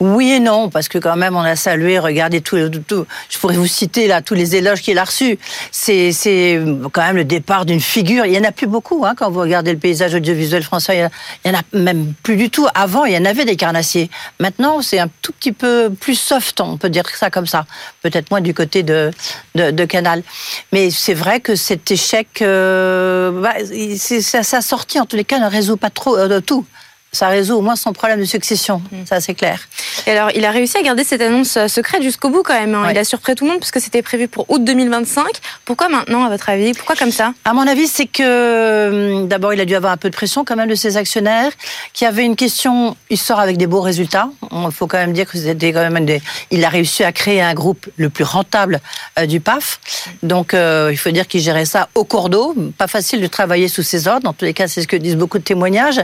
Oui 0.00 0.32
et 0.32 0.40
non, 0.40 0.70
parce 0.70 0.88
que 0.88 0.98
quand 0.98 1.14
même 1.16 1.36
on 1.36 1.40
a 1.40 1.54
salué, 1.54 2.00
regardez 2.00 2.40
tout, 2.40 2.68
tout, 2.86 3.06
je 3.30 3.38
pourrais 3.38 3.54
vous 3.56 3.68
citer 3.68 4.08
là 4.08 4.22
tous 4.22 4.34
les 4.34 4.56
éloges 4.56 4.82
qu'il 4.82 4.98
a 4.98 5.04
reçus. 5.04 5.38
C'est, 5.70 6.10
c'est 6.10 6.60
quand 6.92 7.00
même 7.02 7.14
le 7.16 7.24
départ 7.24 7.64
d'une 7.64 7.80
figure. 7.80 8.26
Il 8.26 8.32
y 8.32 8.38
en 8.38 8.42
a 8.44 8.50
plus 8.50 8.66
beaucoup 8.66 9.04
hein, 9.06 9.14
quand 9.16 9.30
vous 9.30 9.38
regardez 9.40 9.72
le 9.72 9.78
paysage 9.78 10.12
audiovisuel 10.14 10.64
français. 10.64 11.08
Il 11.44 11.50
y 11.52 11.54
en 11.54 11.58
a- 11.58 11.62
même 11.78 12.12
plus 12.24 12.36
du 12.36 12.50
tout. 12.50 12.66
Avant, 12.74 13.04
il 13.04 13.14
y 13.14 13.16
en 13.16 13.24
avait 13.24 13.44
des 13.44 13.54
carnassiers. 13.56 14.10
Maintenant, 14.40 14.82
c'est 14.82 14.98
un 14.98 15.08
tout 15.22 15.32
petit 15.32 15.52
peu 15.52 15.90
plus 15.98 16.16
soft, 16.16 16.60
on 16.60 16.76
peut 16.76 16.90
dire 16.90 17.04
ça 17.14 17.30
comme 17.30 17.46
ça. 17.46 17.64
Peut-être 18.02 18.30
moins 18.32 18.40
du 18.40 18.52
côté 18.52 18.82
de, 18.82 19.12
de, 19.54 19.70
de 19.70 19.84
Canal. 19.84 20.24
Mais 20.72 20.90
c'est 20.90 21.14
vrai 21.14 21.38
que 21.38 21.54
cet 21.54 21.88
échec, 21.92 22.42
euh, 22.42 23.30
bah, 23.40 23.54
c'est- 23.96 24.20
ça, 24.22 24.42
sa 24.42 24.60
sortie 24.60 24.98
en 24.98 25.06
tous 25.06 25.16
les 25.16 25.24
cas 25.24 25.38
ne 25.38 25.48
résout 25.48 25.76
pas 25.76 25.90
trop 25.90 26.16
euh, 26.18 26.40
tout. 26.40 26.66
Ça 27.14 27.28
résout 27.28 27.54
au 27.54 27.60
moins 27.62 27.76
son 27.76 27.92
problème 27.92 28.20
de 28.20 28.24
succession, 28.24 28.82
ça 29.06 29.20
c'est 29.20 29.34
clair. 29.34 29.60
Et 30.06 30.10
alors, 30.10 30.30
il 30.34 30.44
a 30.44 30.50
réussi 30.50 30.76
à 30.76 30.82
garder 30.82 31.04
cette 31.04 31.22
annonce 31.22 31.56
euh, 31.56 31.68
secrète 31.68 32.02
jusqu'au 32.02 32.28
bout 32.28 32.42
quand 32.42 32.52
même. 32.58 32.74
hein. 32.74 32.88
Il 32.90 32.98
a 32.98 33.04
surpris 33.04 33.34
tout 33.34 33.44
le 33.44 33.52
monde 33.52 33.60
puisque 33.60 33.80
c'était 33.80 34.02
prévu 34.02 34.28
pour 34.28 34.50
août 34.50 34.62
2025. 34.62 35.24
Pourquoi 35.64 35.88
maintenant, 35.88 36.24
à 36.24 36.28
votre 36.28 36.50
avis? 36.50 36.74
Pourquoi 36.74 36.96
comme 36.96 37.10
ça? 37.12 37.32
À 37.44 37.54
mon 37.54 37.66
avis, 37.66 37.86
c'est 37.86 38.06
que 38.06 39.20
hum, 39.20 39.28
d'abord, 39.28 39.54
il 39.54 39.60
a 39.60 39.64
dû 39.64 39.74
avoir 39.74 39.92
un 39.92 39.96
peu 39.96 40.10
de 40.10 40.14
pression 40.14 40.44
quand 40.44 40.56
même 40.56 40.68
de 40.68 40.74
ses 40.74 40.96
actionnaires, 40.96 41.52
qui 41.92 42.04
avaient 42.04 42.24
une 42.24 42.36
question. 42.36 42.96
Il 43.08 43.18
sort 43.18 43.38
avec 43.40 43.56
des 43.56 43.66
beaux 43.66 43.80
résultats. 43.80 44.28
Il 44.52 44.72
faut 44.72 44.86
quand 44.86 44.98
même 44.98 45.12
dire 45.12 45.26
que 45.30 45.38
c'était 45.38 45.72
quand 45.72 45.88
même 45.88 46.04
des. 46.04 46.20
Il 46.50 46.64
a 46.64 46.68
réussi 46.68 47.04
à 47.04 47.12
créer 47.12 47.40
un 47.40 47.54
groupe 47.54 47.86
le 47.96 48.10
plus 48.10 48.24
rentable 48.24 48.80
euh, 49.18 49.26
du 49.26 49.40
PAF. 49.40 49.80
Donc, 50.22 50.52
euh, 50.54 50.88
il 50.90 50.96
faut 50.98 51.10
dire 51.12 51.26
qu'il 51.28 51.40
gérait 51.40 51.64
ça 51.64 51.88
au 51.94 52.04
cours 52.04 52.28
d'eau. 52.28 52.54
Pas 52.76 52.88
facile 52.88 53.20
de 53.20 53.26
travailler 53.28 53.68
sous 53.68 53.82
ses 53.82 54.08
ordres. 54.08 54.28
En 54.28 54.32
tous 54.32 54.44
les 54.44 54.54
cas, 54.54 54.66
c'est 54.68 54.82
ce 54.82 54.88
que 54.88 54.96
disent 54.96 55.16
beaucoup 55.16 55.38
de 55.38 55.44
témoignages. 55.44 56.00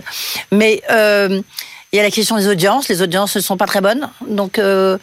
Mais 0.53 0.83
euh, 0.91 1.00
il 1.93 1.97
y 1.97 2.01
a 2.01 2.03
la 2.03 2.11
question 2.11 2.37
des 2.37 2.47
audiences. 2.47 2.89
Les 2.89 3.03
audiences 3.03 3.35
ne 3.35 3.41
sont 3.41 3.57
pas 3.57 3.67
très 3.67 3.81
bonnes. 3.81 4.09
Donc, 4.29 4.59
euh, 4.59 4.97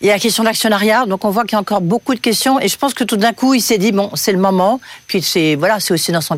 il 0.00 0.06
y 0.06 0.10
a 0.10 0.12
la 0.12 0.18
question 0.18 0.42
de 0.42 0.48
l'actionnariat. 0.48 1.06
Donc, 1.06 1.24
on 1.24 1.30
voit 1.30 1.44
qu'il 1.44 1.52
y 1.52 1.56
a 1.56 1.60
encore 1.60 1.80
beaucoup 1.80 2.14
de 2.14 2.20
questions. 2.20 2.60
Et 2.60 2.68
je 2.68 2.76
pense 2.76 2.92
que 2.92 3.04
tout 3.04 3.16
d'un 3.16 3.32
coup, 3.32 3.54
il 3.54 3.62
s'est 3.62 3.78
dit, 3.78 3.92
bon, 3.92 4.10
c'est 4.14 4.32
le 4.32 4.38
moment. 4.38 4.80
Puis, 5.06 5.22
c'est 5.22 5.54
voilà, 5.54 5.80
c'est 5.80 5.94
aussi 5.94 6.12
dans 6.12 6.20
son, 6.20 6.36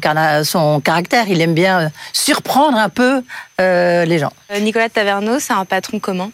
caractère. 0.81 1.29
Il 1.29 1.41
aime 1.41 1.55
bien 1.55 1.81
euh, 1.81 1.89
surprendre 2.13 2.79
un 2.79 2.89
peu 2.89 3.23
euh, 3.61 4.05
les 4.05 4.19
gens. 4.19 4.33
Euh, 4.53 4.61
Nicolas 4.61 4.89
Taverneau, 4.89 5.41
c'est 5.41 5.53
un 5.53 5.65
patron 5.65 5.99
comment? 5.99 6.31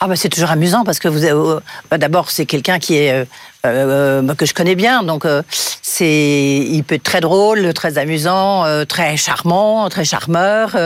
Ah 0.00 0.06
bah 0.06 0.16
c'est 0.16 0.28
toujours 0.28 0.50
amusant 0.50 0.84
parce 0.84 0.98
que 0.98 1.08
vous 1.08 1.24
euh, 1.24 1.60
bah, 1.90 1.98
d'abord 1.98 2.30
c'est 2.30 2.46
quelqu'un 2.46 2.78
qui 2.78 2.96
est 2.96 3.12
euh, 3.12 3.24
euh, 3.64 4.22
bah, 4.22 4.34
que 4.34 4.46
je 4.46 4.54
connais 4.54 4.74
bien. 4.74 5.02
Donc, 5.02 5.24
euh, 5.24 5.42
c'est, 5.82 6.58
il 6.70 6.82
peut 6.84 6.96
être 6.96 7.02
très 7.02 7.20
drôle, 7.20 7.72
très 7.72 7.98
amusant, 7.98 8.64
euh, 8.64 8.84
très 8.84 9.16
charmant, 9.16 9.88
très 9.88 10.04
charmeur. 10.04 10.76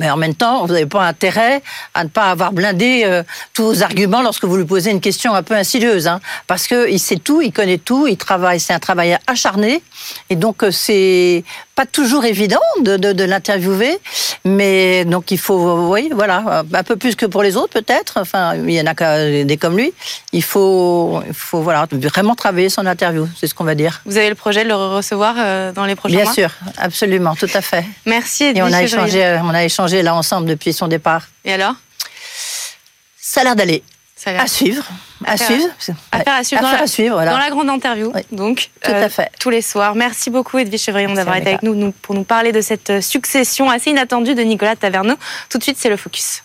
mais 0.00 0.10
en 0.10 0.16
même 0.16 0.34
temps, 0.34 0.66
vous 0.66 0.72
n'avez 0.72 0.86
pas 0.86 1.04
intérêt 1.04 1.62
à 1.94 2.04
ne 2.04 2.08
pas 2.08 2.30
avoir 2.30 2.52
blindé 2.52 3.22
tous 3.54 3.64
vos 3.64 3.82
arguments 3.82 4.22
lorsque 4.22 4.44
vous 4.44 4.56
lui 4.56 4.64
posez 4.64 4.90
une 4.90 5.00
question 5.00 5.34
un 5.34 5.42
peu 5.42 5.54
insidieuse, 5.54 6.06
hein, 6.06 6.20
parce 6.46 6.66
que 6.66 6.90
il 6.90 6.98
sait 6.98 7.16
tout, 7.16 7.42
il 7.42 7.52
connaît 7.52 7.78
tout, 7.78 8.06
il 8.06 8.16
travaille, 8.16 8.60
c'est 8.60 8.72
un 8.72 8.78
travail 8.78 9.16
acharné, 9.26 9.82
et 10.30 10.36
donc 10.36 10.64
c'est 10.70 11.44
pas 11.76 11.86
toujours 11.86 12.24
évident 12.24 12.60
de, 12.80 13.24
l'interviewer, 13.24 13.98
mais 14.44 15.04
donc 15.04 15.30
il 15.30 15.38
faut, 15.38 15.90
oui, 15.92 16.10
voilà, 16.12 16.64
un 16.72 16.82
peu 16.82 16.96
plus 16.96 17.14
que 17.16 17.26
pour 17.26 17.42
les 17.42 17.56
autres 17.56 17.74
peut-être. 17.74 18.18
Enfin, 18.18 18.54
il 18.56 18.70
y 18.70 18.80
en 18.80 18.86
a 18.86 19.44
des 19.44 19.56
comme 19.58 19.76
lui. 19.76 19.92
Il 20.32 20.42
faut, 20.42 21.20
il 21.26 21.34
faut 21.34 21.60
voilà, 21.60 21.86
vraiment 22.16 22.34
travailler 22.34 22.70
son 22.70 22.86
interview, 22.86 23.28
c'est 23.38 23.46
ce 23.46 23.54
qu'on 23.54 23.64
va 23.64 23.74
dire. 23.74 24.00
Vous 24.06 24.16
avez 24.16 24.30
le 24.30 24.34
projet 24.34 24.64
de 24.64 24.68
le 24.68 24.74
recevoir 24.74 25.34
euh, 25.38 25.70
dans 25.72 25.84
les 25.84 25.94
prochains 25.96 26.14
Bien 26.16 26.24
mois 26.24 26.32
sûr, 26.32 26.50
absolument, 26.78 27.34
tout 27.36 27.48
à 27.52 27.60
fait. 27.60 27.84
Merci 28.06 28.44
Et 28.54 28.62
on 28.62 28.72
a 28.72 28.82
échangé, 28.82 29.22
euh, 29.24 29.38
on 29.42 29.50
a 29.50 29.64
échangé 29.64 30.02
là 30.02 30.14
ensemble 30.14 30.46
depuis 30.46 30.72
son 30.72 30.88
départ. 30.88 31.22
Et 31.44 31.52
alors? 31.52 31.74
Ça 33.20 33.42
a 33.42 33.44
l'air 33.44 33.54
d'aller. 33.56 33.82
Ça 34.16 34.30
a 34.30 34.32
l'air- 34.32 34.42
À 34.42 34.46
suivre, 34.46 34.82
à 35.26 35.32
Affaire- 35.32 35.46
suivre. 35.46 35.68
Affaire 36.10 36.34
à 36.36 36.42
suivre 36.44 36.62
dans 36.62 36.68
Affaire 36.68 36.78
la- 36.80 36.84
à 36.84 36.86
suivre, 36.86 37.14
voilà. 37.16 37.30
Dans 37.32 37.38
la 37.38 37.50
grande 37.50 37.68
interview, 37.68 38.10
Oui. 38.14 38.22
donc 38.32 38.70
Tout 38.82 38.90
à 38.90 39.08
fait. 39.10 39.30
tous 39.38 39.50
les 39.50 39.60
soirs. 39.60 39.94
Merci 39.94 40.30
beaucoup 40.30 40.56
Edwige 40.56 40.80
Chevrillon 40.80 41.12
d'avoir 41.12 41.36
été 41.36 41.48
avec 41.50 41.62
nous, 41.62 41.74
nous 41.74 41.92
pour 41.92 42.14
nous 42.14 42.24
parler 42.24 42.50
de 42.52 42.62
cette 42.62 42.88
euh, 42.88 43.00
succession 43.02 43.68
assez 43.68 43.90
inattendue 43.90 44.34
de 44.34 44.42
Nicolas 44.42 44.74
Taverneau. 44.74 45.16
Tout 45.50 45.58
de 45.58 45.62
suite, 45.62 45.76
c'est 45.78 45.90
le 45.90 45.98
focus. 45.98 46.42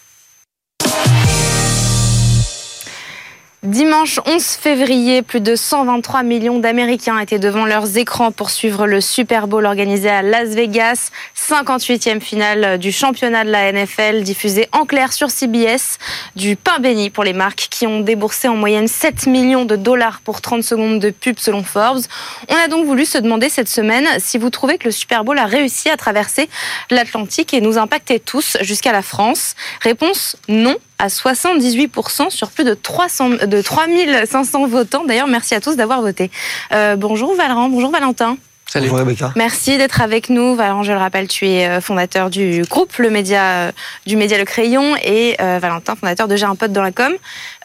Dimanche 3.63 4.19
11 4.25 4.43
février, 4.43 5.21
plus 5.21 5.39
de 5.39 5.55
123 5.55 6.23
millions 6.23 6.57
d'Américains 6.57 7.19
étaient 7.19 7.37
devant 7.37 7.67
leurs 7.67 7.95
écrans 7.95 8.31
pour 8.31 8.49
suivre 8.49 8.87
le 8.87 9.01
Super 9.01 9.47
Bowl 9.47 9.67
organisé 9.67 10.09
à 10.09 10.23
Las 10.23 10.49
Vegas, 10.55 11.11
58e 11.37 12.21
finale 12.21 12.79
du 12.79 12.91
championnat 12.91 13.43
de 13.43 13.51
la 13.51 13.71
NFL 13.71 14.23
diffusée 14.23 14.67
en 14.71 14.85
clair 14.87 15.13
sur 15.13 15.29
CBS, 15.29 15.99
du 16.35 16.55
pain 16.55 16.79
béni 16.79 17.11
pour 17.11 17.23
les 17.23 17.33
marques 17.33 17.67
qui 17.69 17.85
ont 17.85 17.99
déboursé 17.99 18.47
en 18.47 18.55
moyenne 18.55 18.87
7 18.87 19.27
millions 19.27 19.65
de 19.65 19.75
dollars 19.75 20.21
pour 20.21 20.41
30 20.41 20.63
secondes 20.63 20.97
de 20.97 21.11
pub 21.11 21.37
selon 21.37 21.61
Forbes. 21.61 22.01
On 22.49 22.55
a 22.55 22.67
donc 22.67 22.87
voulu 22.87 23.05
se 23.05 23.19
demander 23.19 23.49
cette 23.49 23.69
semaine 23.69 24.07
si 24.17 24.39
vous 24.39 24.49
trouvez 24.49 24.79
que 24.79 24.85
le 24.85 24.91
Super 24.91 25.23
Bowl 25.23 25.37
a 25.37 25.45
réussi 25.45 25.87
à 25.91 25.97
traverser 25.97 26.49
l'Atlantique 26.89 27.53
et 27.53 27.61
nous 27.61 27.77
impacter 27.77 28.19
tous 28.19 28.57
jusqu'à 28.61 28.91
la 28.91 29.03
France. 29.03 29.53
Réponse 29.81 30.35
non 30.47 30.77
à 31.01 31.07
78% 31.07 32.29
sur 32.29 32.51
plus 32.51 32.63
de, 32.63 32.73
300, 32.73 33.29
de 33.47 33.61
3500 33.61 34.67
votants. 34.67 35.03
D'ailleurs, 35.05 35.27
merci 35.27 35.55
à 35.55 35.61
tous 35.61 35.75
d'avoir 35.75 36.01
voté. 36.01 36.29
Euh, 36.73 36.95
bonjour 36.95 37.35
Valran, 37.35 37.69
bonjour 37.69 37.91
Valentin. 37.91 38.37
Salut. 38.67 38.87
Bonjour 38.87 38.99
Rebecca. 38.99 39.33
Merci 39.35 39.77
d'être 39.77 39.99
avec 39.99 40.29
nous. 40.29 40.55
Valran, 40.55 40.83
je 40.83 40.93
le 40.93 40.97
rappelle, 40.97 41.27
tu 41.27 41.45
es 41.45 41.67
euh, 41.67 41.81
fondateur 41.81 42.29
du 42.29 42.61
groupe, 42.69 42.95
le 42.99 43.09
média, 43.09 43.43
euh, 43.43 43.71
du 44.05 44.15
média 44.15 44.37
Le 44.37 44.45
Crayon, 44.45 44.95
et 45.03 45.35
euh, 45.41 45.59
Valentin, 45.59 45.95
fondateur 45.95 46.29
de 46.29 46.37
J'ai 46.37 46.45
un 46.45 46.55
pote 46.55 46.71
dans 46.71 46.83
la 46.83 46.93
com. 46.93 47.11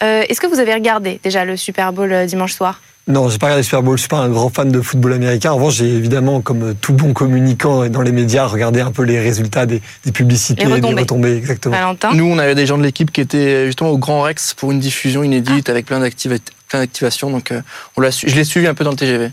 Euh, 0.03 0.25
Est-ce 0.29 0.41
que 0.41 0.49
vous 0.49 0.59
avez 0.59 0.75
regardé 0.75 1.21
déjà 1.23 1.45
le 1.45 1.57
Super 1.57 1.93
Bowl 1.93 2.27
dimanche 2.27 2.55
soir? 2.55 2.81
Non, 3.09 3.29
j'ai 3.29 3.39
pas 3.39 3.47
regardé 3.47 3.61
le 3.61 3.65
Super 3.65 3.83
Bowl, 3.85 3.97
je 3.97 4.01
suis 4.03 4.09
pas 4.09 4.19
un 4.19 4.29
grand 4.29 4.53
fan 4.53 4.69
de 4.73 4.81
football 4.81 5.13
américain. 5.13 5.53
En 5.53 5.57
revanche, 5.57 5.75
j'ai 5.75 5.87
évidemment, 5.95 6.41
comme 6.41 6.75
tout 6.75 6.93
bon 6.93 7.13
communicant 7.13 7.85
et 7.85 7.89
dans 7.89 8.03
les 8.03 8.11
médias, 8.11 8.47
regardé 8.47 8.81
un 8.81 8.91
peu 8.91 9.05
les 9.05 9.21
résultats 9.21 9.65
des, 9.65 9.81
des 10.05 10.11
publicités, 10.11 10.65
Les 10.65 10.73
retombées. 10.73 10.95
des 10.97 11.01
retombées, 11.03 11.37
exactement. 11.37 11.77
Valentin 11.77 12.13
Nous, 12.15 12.25
on 12.25 12.37
avait 12.39 12.57
des 12.57 12.67
gens 12.67 12.79
de 12.79 12.83
l'équipe 12.83 13.13
qui 13.13 13.21
étaient 13.21 13.67
justement 13.67 13.91
au 13.91 13.99
Grand 13.99 14.23
Rex 14.23 14.55
pour 14.55 14.73
une 14.73 14.81
diffusion 14.81 15.23
inédite 15.23 15.69
avec 15.69 15.87
plein 15.87 16.01
d'activa- 16.01 16.35
plein 16.69 16.81
d'activations. 16.81 17.31
Donc, 17.31 17.53
euh, 17.53 17.61
on 17.97 18.01
l'a 18.01 18.11
su- 18.11 18.29
je 18.29 18.35
l'ai 18.35 18.43
suivi 18.45 18.67
un 18.67 18.75
peu 18.75 18.83
dans 18.83 18.91
le 18.91 18.97
TGV. 18.97 19.31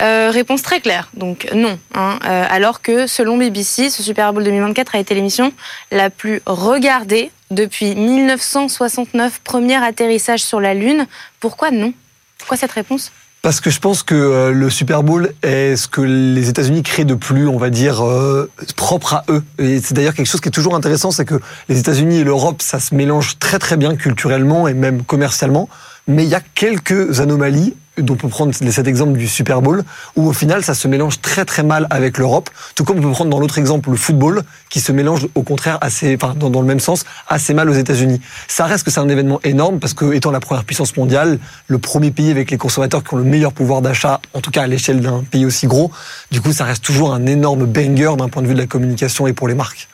Euh, 0.00 0.30
réponse 0.32 0.62
très 0.62 0.80
claire, 0.80 1.10
donc 1.14 1.46
non. 1.54 1.78
hein. 1.94 2.18
Euh, 2.26 2.44
alors 2.50 2.80
que 2.82 3.06
selon 3.06 3.36
BBC, 3.36 3.90
ce 3.90 4.02
Super 4.02 4.32
Bowl 4.32 4.42
2024 4.42 4.96
a 4.96 4.98
été 4.98 5.14
l'émission 5.14 5.52
la 5.92 6.08
plus 6.10 6.40
regardée 6.46 7.30
depuis 7.52 7.94
1969, 7.94 9.40
premier 9.44 9.76
atterrissage 9.76 10.40
sur 10.42 10.60
la 10.60 10.74
Lune. 10.74 11.06
Pourquoi 11.40 11.70
non? 11.70 11.92
Pourquoi 12.40 12.56
cette 12.56 12.72
réponse? 12.72 13.12
Parce 13.42 13.60
que 13.60 13.70
je 13.70 13.80
pense 13.80 14.02
que 14.02 14.14
euh, 14.14 14.52
le 14.52 14.68
Super 14.68 15.02
Bowl 15.02 15.32
est 15.42 15.74
ce 15.76 15.88
que 15.88 16.02
les 16.02 16.50
États-Unis 16.50 16.82
créent 16.82 17.06
de 17.06 17.14
plus, 17.14 17.48
on 17.48 17.56
va 17.56 17.70
dire, 17.70 18.04
euh, 18.04 18.50
propre 18.76 19.14
à 19.14 19.24
eux. 19.30 19.42
Et 19.58 19.80
c'est 19.80 19.94
d'ailleurs 19.94 20.12
quelque 20.12 20.26
chose 20.26 20.42
qui 20.42 20.48
est 20.48 20.52
toujours 20.52 20.74
intéressant, 20.74 21.10
c'est 21.10 21.24
que 21.24 21.40
les 21.70 21.78
États-Unis 21.78 22.18
et 22.18 22.24
l'Europe, 22.24 22.60
ça 22.60 22.80
se 22.80 22.94
mélange 22.94 23.38
très 23.38 23.58
très 23.58 23.78
bien 23.78 23.96
culturellement 23.96 24.68
et 24.68 24.74
même 24.74 25.04
commercialement. 25.04 25.70
Mais 26.06 26.24
il 26.24 26.28
y 26.28 26.34
a 26.34 26.42
quelques 26.54 27.20
anomalies, 27.20 27.74
on 28.08 28.16
peut 28.16 28.28
prendre 28.28 28.54
cet 28.54 28.86
exemple 28.86 29.18
du 29.18 29.28
Super 29.28 29.62
Bowl, 29.62 29.84
où 30.16 30.28
au 30.28 30.32
final 30.32 30.64
ça 30.64 30.74
se 30.74 30.88
mélange 30.88 31.20
très 31.20 31.44
très 31.44 31.62
mal 31.62 31.86
avec 31.90 32.18
l'Europe. 32.18 32.50
Tout 32.74 32.84
comme 32.84 32.98
on 32.98 33.02
peut 33.02 33.10
prendre 33.10 33.30
dans 33.30 33.40
l'autre 33.40 33.58
exemple 33.58 33.90
le 33.90 33.96
football, 33.96 34.42
qui 34.70 34.80
se 34.80 34.92
mélange 34.92 35.26
au 35.34 35.42
contraire 35.42 35.78
assez, 35.80 36.14
enfin 36.14 36.34
dans, 36.34 36.50
dans 36.50 36.60
le 36.60 36.66
même 36.66 36.80
sens, 36.80 37.04
assez 37.28 37.52
mal 37.54 37.68
aux 37.68 37.74
États-Unis. 37.74 38.20
Ça 38.48 38.64
reste 38.64 38.84
que 38.84 38.90
c'est 38.90 39.00
un 39.00 39.08
événement 39.08 39.40
énorme 39.44 39.78
parce 39.78 39.94
que 39.94 40.12
étant 40.14 40.30
la 40.30 40.40
première 40.40 40.64
puissance 40.64 40.96
mondiale, 40.96 41.38
le 41.66 41.78
premier 41.78 42.10
pays 42.10 42.30
avec 42.30 42.50
les 42.50 42.58
consommateurs 42.58 43.04
qui 43.04 43.14
ont 43.14 43.18
le 43.18 43.24
meilleur 43.24 43.52
pouvoir 43.52 43.82
d'achat, 43.82 44.20
en 44.32 44.40
tout 44.40 44.50
cas 44.50 44.62
à 44.62 44.66
l'échelle 44.66 45.00
d'un 45.00 45.22
pays 45.22 45.44
aussi 45.44 45.66
gros, 45.66 45.90
du 46.30 46.40
coup 46.40 46.52
ça 46.52 46.64
reste 46.64 46.84
toujours 46.84 47.12
un 47.12 47.26
énorme 47.26 47.66
banger 47.66 48.14
d'un 48.16 48.28
point 48.28 48.42
de 48.42 48.46
vue 48.46 48.54
de 48.54 48.60
la 48.60 48.66
communication 48.66 49.26
et 49.26 49.32
pour 49.32 49.48
les 49.48 49.54
marques. 49.54 49.89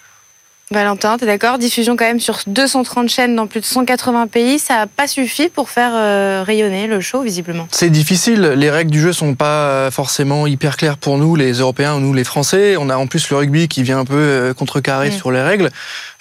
Valentin, 0.73 1.17
t'es 1.17 1.27
d'accord? 1.27 1.59
Diffusion 1.59 1.97
quand 1.97 2.07
même 2.07 2.19
sur 2.19 2.41
230 2.49 3.09
chaînes 3.09 3.37
dans 3.37 3.47
plus 3.47 3.61
de 3.61 3.65
180 3.65 4.27
pays, 4.27 4.59
ça 4.59 4.75
n'a 4.75 4.87
pas 4.89 5.07
suffi 5.07 5.49
pour 5.49 5.71
faire 5.71 5.93
euh, 5.95 6.43
rayonner 6.45 6.89
le 6.89 7.01
show 7.01 7.23
visiblement. 7.23 7.69
C'est 7.71 7.89
difficile. 7.89 8.41
Les 8.57 8.69
règles 8.69 8.91
du 8.91 9.01
jeu 9.01 9.13
sont 9.13 9.37
pas 9.37 9.69
euh, 9.69 9.91
forcément 9.93 10.45
hyper 10.49 10.77
claires 10.77 10.99
pour 10.99 11.19
nous, 11.19 11.37
les 11.37 11.53
Européens 11.53 11.95
ou 11.95 12.01
nous, 12.01 12.13
les 12.13 12.25
Français. 12.25 12.77
On 12.77 12.91
a 12.91 12.97
en 12.97 13.07
plus 13.07 13.31
le 13.31 13.37
rugby 13.37 13.69
qui 13.69 13.85
vient 13.85 14.01
un 14.01 14.05
peu 14.05 14.15
euh, 14.17 14.55
contrecarrer 14.55 15.11
Mm. 15.11 15.13
sur 15.13 15.31
les 15.31 15.41
règles. 15.41 15.71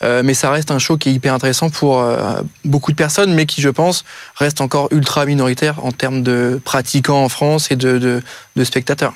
Euh, 0.03 0.21
mais 0.23 0.35
ça 0.35 0.51
reste 0.51 0.69
un 0.69 0.77
show 0.77 0.97
qui 0.97 1.09
est 1.09 1.13
hyper 1.13 1.33
intéressant 1.33 1.71
pour 1.71 2.01
euh, 2.01 2.41
beaucoup 2.65 2.91
de 2.91 2.97
personnes, 2.97 3.33
mais 3.33 3.47
qui, 3.47 3.61
je 3.61 3.69
pense, 3.69 4.03
reste 4.35 4.61
encore 4.61 4.89
ultra 4.91 5.25
minoritaire 5.25 5.83
en 5.83 5.91
termes 5.91 6.21
de 6.21 6.61
pratiquants 6.63 7.23
en 7.23 7.29
France 7.29 7.71
et 7.71 7.75
de, 7.75 7.97
de, 7.97 8.21
de 8.55 8.63
spectateurs. 8.63 9.13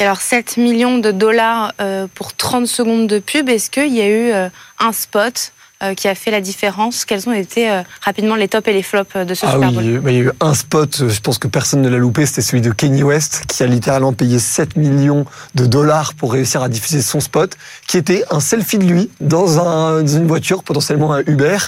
Et 0.00 0.04
alors 0.04 0.20
7 0.20 0.56
millions 0.56 0.98
de 0.98 1.10
dollars 1.10 1.72
euh, 1.80 2.06
pour 2.14 2.34
30 2.34 2.66
secondes 2.66 3.06
de 3.06 3.18
pub, 3.18 3.48
est-ce 3.48 3.70
qu'il 3.70 3.94
y 3.94 4.00
a 4.00 4.08
eu 4.08 4.30
euh, 4.32 4.48
un 4.78 4.92
spot 4.92 5.52
euh, 5.82 5.94
qui 5.94 6.08
a 6.08 6.14
fait 6.14 6.30
la 6.30 6.40
différence? 6.40 7.04
Quels 7.04 7.28
ont 7.28 7.32
été 7.32 7.68
euh, 7.70 7.82
rapidement 8.00 8.34
les 8.36 8.48
tops 8.48 8.66
et 8.68 8.72
les 8.72 8.82
flops 8.82 9.16
de 9.16 9.34
ce 9.34 9.44
Ah 9.46 9.52
Super 9.52 9.68
oui, 9.70 9.74
Bowl? 9.74 9.84
il 9.84 9.90
y 9.90 9.94
a 9.94 9.98
eu- 9.98 10.02
il 10.06 10.14
y 10.14 10.16
a 10.18 10.20
eu 10.24 10.30
un 10.40 10.54
spot, 10.54 11.08
je 11.08 11.20
pense 11.20 11.38
que 11.38 11.48
personne 11.48 11.82
ne 11.82 11.88
l'a 11.88 11.98
loupé, 11.98 12.26
c'était 12.26 12.42
celui 12.42 12.60
de 12.60 12.70
Kanye 12.70 13.02
West, 13.02 13.42
qui 13.48 13.62
a 13.62 13.66
littéralement 13.66 14.12
payé 14.12 14.38
7 14.38 14.76
millions 14.76 15.24
de 15.56 15.66
dollars 15.66 16.14
pour 16.14 16.32
réussir 16.32 16.62
à 16.62 16.68
diffuser 16.68 17.02
son 17.02 17.18
spot, 17.20 17.56
qui 17.88 17.96
était 17.96 18.24
un 18.30 18.40
selfie 18.40 18.78
de 18.78 18.84
lui 18.84 19.10
dans, 19.20 19.58
un- 19.58 20.02
dans 20.02 20.06
une 20.16 20.26
voiture, 20.28 20.62
potentiellement 20.62 21.12
un 21.12 21.22
Uber, 21.26 21.58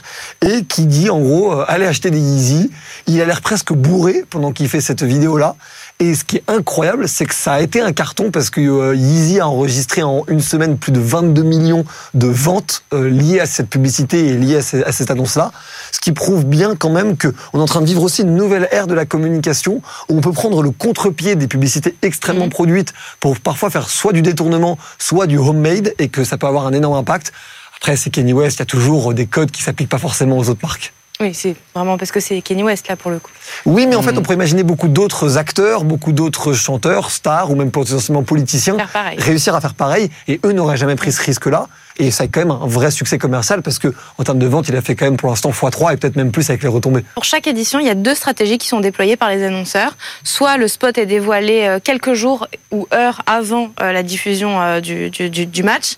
et 0.45 0.65
qui 0.65 0.87
dit 0.87 1.11
en 1.11 1.19
gros, 1.21 1.53
euh, 1.53 1.65
allez 1.69 1.87
acheter 1.87 2.11
des 2.11 2.21
Yeezy. 2.21 2.71
Il 3.09 3.21
a 3.21 3.25
l'air 3.25 3.41
presque 3.43 3.73
bourré 3.73 4.25
pendant 4.31 4.53
qu'il 4.53 4.69
fait 4.69 4.81
cette 4.81 5.03
vidéo-là. 5.03 5.57
Et 6.03 6.15
ce 6.15 6.25
qui 6.25 6.37
est 6.39 6.45
incroyable, 6.49 7.07
c'est 7.09 7.27
que 7.27 7.35
ça 7.35 7.53
a 7.53 7.61
été 7.61 7.83
un 7.83 7.93
carton 7.93 8.31
parce 8.31 8.49
que 8.49 8.61
euh, 8.63 8.95
Yeezy 8.95 9.39
a 9.39 9.47
enregistré 9.47 10.03
en 10.03 10.25
une 10.29 10.41
semaine 10.41 10.79
plus 10.79 10.93
de 10.93 10.99
22 10.99 11.43
millions 11.43 11.85
de 12.15 12.27
ventes 12.27 12.85
euh, 12.95 13.11
liées 13.11 13.39
à 13.39 13.45
cette 13.45 13.69
publicité 13.69 14.29
et 14.29 14.33
liées 14.39 14.57
à, 14.57 14.63
ce- 14.63 14.79
à 14.83 14.93
cette 14.93 15.11
annonce-là. 15.11 15.53
Ce 15.93 16.01
qui 16.01 16.13
prouve 16.13 16.47
bien 16.47 16.75
quand 16.75 16.89
même 16.89 17.19
qu'on 17.19 17.59
est 17.59 17.63
en 17.63 17.67
train 17.67 17.83
de 17.83 17.87
vivre 17.87 18.03
aussi 18.03 18.23
une 18.23 18.35
nouvelle 18.35 18.67
ère 18.73 18.87
de 18.87 18.95
la 18.95 19.05
communication 19.05 19.83
où 20.09 20.17
on 20.17 20.23
peut 20.23 20.33
prendre 20.33 20.63
le 20.63 20.71
contre-pied 20.71 21.37
des 21.37 21.49
publicités 21.49 21.95
extrêmement 22.01 22.45
Mhm. 22.47 22.51
produites 22.51 22.95
pour 23.21 23.39
parfois 23.39 23.69
faire 23.69 23.91
soit 23.91 24.15
du 24.15 24.23
détournement, 24.23 24.79
soit 24.99 25.27
du 25.27 25.37
homemade 25.37 25.93
et 25.99 26.09
que 26.09 26.25
ça 26.25 26.39
peut 26.39 26.47
avoir 26.47 26.67
un 26.67 26.73
énorme 26.73 26.95
impact. 26.97 27.31
Après, 27.77 27.97
c'est 27.97 28.09
Kenny 28.09 28.33
West, 28.33 28.57
il 28.57 28.61
y 28.61 28.63
a 28.63 28.67
toujours 28.67 29.13
des 29.13 29.27
codes 29.27 29.51
qui 29.51 29.63
s'appliquent 29.63 29.91
pas 29.91 29.99
forcément 29.99 30.39
aux 30.39 30.49
autres 30.49 30.61
marques. 30.63 30.95
Oui, 31.21 31.35
c'est 31.35 31.55
vraiment 31.75 31.99
parce 31.99 32.13
que 32.13 32.21
c'est 32.21 32.41
Kenny 32.41 32.63
West 32.63 32.89
là 32.89 32.97
pour 32.97 33.11
le 33.11 33.19
coup. 33.19 33.31
Oui, 33.67 33.87
mais 33.87 33.95
en 33.95 34.03
fait, 34.03 34.13
Mhm. 34.13 34.19
on 34.19 34.23
pourrait 34.23 34.37
imaginer 34.37 34.63
beaucoup 34.63 34.89
d'autres 34.89 35.37
acteurs, 35.37 35.85
beaucoup 35.85 36.13
d'autres 36.13 36.55
chanteurs, 36.55 37.11
stars 37.11 37.51
ou 37.51 37.57
même 37.57 37.71
potentiellement 37.71 38.23
politiciens 38.23 38.77
réussir 39.19 39.55
à 39.55 39.61
faire 39.61 39.75
pareil 39.75 40.09
et 40.29 40.41
eux 40.47 40.53
n'auraient 40.53 40.79
jamais 40.79 40.97
pris 40.97 41.13
ce 41.13 41.23
risque-là. 41.23 41.69
Et 42.01 42.11
ça 42.11 42.25
a 42.25 42.27
quand 42.29 42.41
même 42.41 42.51
un 42.51 42.67
vrai 42.67 42.91
succès 42.91 43.19
commercial 43.19 43.61
parce 43.63 43.79
que 43.79 43.93
en 44.19 44.25
termes 44.25 44.39
de 44.39 44.47
vente, 44.47 44.69
il 44.69 44.75
a 44.77 44.81
fait 44.81 44.95
quand 44.97 45.05
même 45.05 45.17
pour 45.19 45.29
l'instant 45.29 45.51
x3 45.51 45.93
et 45.93 45.97
peut-être 45.99 46.17
même 46.17 46.33
plus 46.33 46.49
avec 46.49 46.63
les 46.63 46.69
retombées. 46.69 47.05
Pour 47.15 47.25
chaque 47.25 47.47
édition, 47.47 47.79
il 47.79 47.87
y 47.87 47.91
a 47.91 47.95
deux 47.95 48.15
stratégies 48.15 48.57
qui 48.59 48.69
sont 48.69 48.81
déployées 48.81 49.17
par 49.17 49.29
les 49.29 49.45
annonceurs. 49.45 49.97
Soit 50.25 50.57
le 50.57 50.67
spot 50.67 50.97
est 50.97 51.05
dévoilé 51.07 51.65
euh, 51.67 51.79
quelques 51.83 52.15
jours 52.15 52.47
ou 52.73 52.87
heures 52.95 53.21
avant 53.27 53.71
euh, 53.83 53.93
la 53.93 54.03
diffusion 54.03 54.61
euh, 54.61 54.81
du, 54.81 55.11
du- 55.11 55.29
du- 55.31 55.47
du 55.47 55.63
match. 55.63 55.95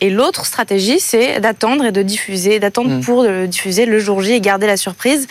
Et 0.00 0.10
l'autre 0.10 0.44
stratégie, 0.44 0.98
c'est 1.00 1.40
d'attendre 1.40 1.84
et 1.84 1.92
de 1.92 2.02
diffuser, 2.02 2.58
d'attendre 2.58 2.88
Mm. 2.96 3.00
pour 3.00 3.22
le 3.22 3.46
diffuser 3.46 3.86
le 3.86 3.98
jour 4.00 4.22
J 4.22 4.32
et 4.32 4.40
garder 4.40 4.66
la 4.66 4.76
surprise. 4.76 5.26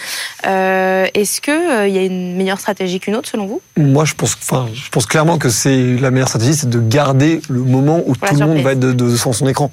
Euh, 0.46 1.06
Est-ce 1.13 1.41
qu'il 1.41 1.93
y 1.93 1.98
a 1.98 2.04
une 2.04 2.36
meilleure 2.38 2.60
stratégie 2.60 3.00
qu'une 3.00 3.15
autre 3.15 3.30
selon 3.30 3.46
vous? 3.48 3.62
Moi, 3.78 4.06
je 4.06 4.13
pense, 4.13 4.36
enfin, 4.41 4.67
je 4.74 4.89
pense 4.89 5.06
clairement 5.06 5.38
que 5.38 5.50
c'est 5.50 5.96
la 5.98 6.12
meilleure 6.12 6.28
stratégie, 6.30 6.54
c'est 6.54 6.70
de 6.70 6.80
garder 6.80 7.41
le 7.50 7.60
moment 7.60 8.02
où 8.06 8.15
tout 8.15 8.36
le 8.36 8.46
monde 8.46 8.60
va 8.60 8.72
être 8.74 8.80
de, 8.80 8.93
de- 8.93 9.10
devant 9.10 9.34
son 9.34 9.48
écran. 9.48 9.72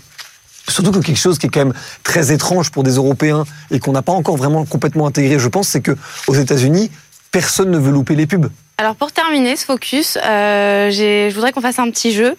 Surtout 0.69 0.93
que 0.93 0.99
quelque 0.99 1.19
chose 1.19 1.39
qui 1.39 1.47
est 1.47 1.51
quand 1.51 1.65
même 1.65 1.75
très 2.03 2.33
étrange 2.33 2.71
pour 2.71 2.83
des 2.83 2.93
Européens 2.93 3.45
et 3.71 3.79
qu'on 3.79 3.93
n'a 3.93 4.03
pas 4.03 4.13
encore 4.13 4.37
vraiment 4.37 4.65
complètement 4.65 5.07
intégré, 5.07 5.39
je 5.39 5.49
pense, 5.49 5.69
c'est 5.69 5.81
que 5.81 5.97
aux 6.27 6.35
États-Unis, 6.35 6.91
personne 7.31 7.71
ne 7.71 7.79
veut 7.79 7.93
louper 7.93 8.15
les 8.15 8.27
pubs. 8.27 8.49
Alors 8.79 8.97
pour 8.97 9.13
terminer 9.13 9.57
ce 9.57 9.65
focus, 9.65 10.17
euh, 10.17 10.91
je 10.91 11.35
voudrais 11.35 11.53
qu'on 11.53 11.61
fasse 11.61 11.79
un 11.79 11.91
petit 11.91 12.13
jeu. 12.13 12.37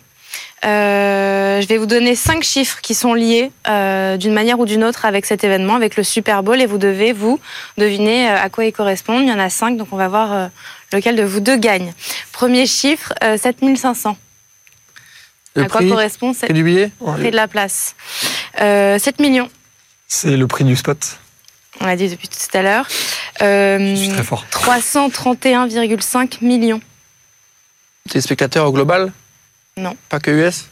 Euh, 0.65 1.61
je 1.61 1.67
vais 1.67 1.77
vous 1.77 1.85
donner 1.85 2.15
cinq 2.15 2.43
chiffres 2.43 2.79
qui 2.81 2.93
sont 2.95 3.13
liés 3.13 3.51
euh, 3.69 4.17
d'une 4.17 4.33
manière 4.33 4.59
ou 4.59 4.65
d'une 4.65 4.83
autre 4.83 5.05
avec 5.05 5.25
cet 5.25 5.43
événement, 5.43 5.75
avec 5.75 5.95
le 5.95 6.03
Super 6.03 6.43
Bowl, 6.43 6.59
et 6.59 6.65
vous 6.65 6.79
devez 6.79 7.13
vous 7.13 7.39
deviner 7.77 8.27
à 8.27 8.49
quoi 8.49 8.65
ils 8.65 8.73
correspondent. 8.73 9.21
Il 9.21 9.29
y 9.29 9.33
en 9.33 9.39
a 9.39 9.49
cinq, 9.49 9.77
donc 9.77 9.89
on 9.91 9.97
va 9.97 10.07
voir 10.07 10.49
lequel 10.95 11.15
de 11.15 11.23
vous 11.23 11.39
deux 11.39 11.57
gagne. 11.57 11.93
Premier 12.31 12.65
chiffre, 12.65 13.13
euh, 13.23 13.37
7500. 13.37 14.17
Le 15.55 15.63
à 15.63 15.67
quoi 15.69 15.81
correspond 15.87 16.33
cette 16.33 16.45
prix 16.45 16.53
du 16.53 16.63
billet 16.63 16.91
prix 16.99 17.31
de 17.31 17.35
la 17.35 17.47
place 17.47 17.95
Euh, 18.61 18.97
7 18.99 19.19
millions, 19.19 19.49
C'est 20.07 20.35
le 20.37 20.47
prix 20.47 20.63
du 20.63 20.75
spot. 20.75 21.17
on 21.81 21.85
l'a 21.85 21.95
dit 21.95 22.09
depuis 22.09 22.27
tout 22.27 22.57
à 22.57 22.61
l'heure. 22.61 22.87
Euh, 23.41 23.95
Je 23.95 23.99
suis 24.01 24.09
très 24.09 24.23
fort. 24.23 24.45
331,5 24.51 26.41
millions. 26.43 26.81
C'est 28.11 28.21
spectateurs 28.21 28.65
au 28.67 28.71
global 28.71 29.11
Non. 29.77 29.95
Pas 30.09 30.19
que 30.19 30.31
US 30.31 30.65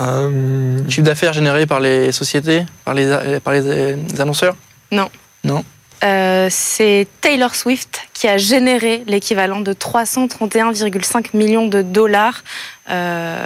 Euh, 0.00 0.78
Chiffre 0.88 1.02
d'affaires 1.02 1.32
généré 1.32 1.66
par 1.66 1.80
les 1.80 2.12
sociétés, 2.12 2.64
par 2.84 2.94
euh, 2.96 3.40
les 3.52 4.20
annonceurs 4.20 4.56
Non. 4.92 5.10
Non. 5.44 5.64
Euh, 6.04 6.46
c'est 6.50 7.08
Taylor 7.20 7.54
Swift 7.56 8.00
qui 8.14 8.28
a 8.28 8.36
généré 8.38 9.02
l'équivalent 9.06 9.60
de 9.60 9.72
331,5 9.72 11.36
millions 11.36 11.66
de 11.66 11.82
dollars 11.82 12.42
euh, 12.90 13.44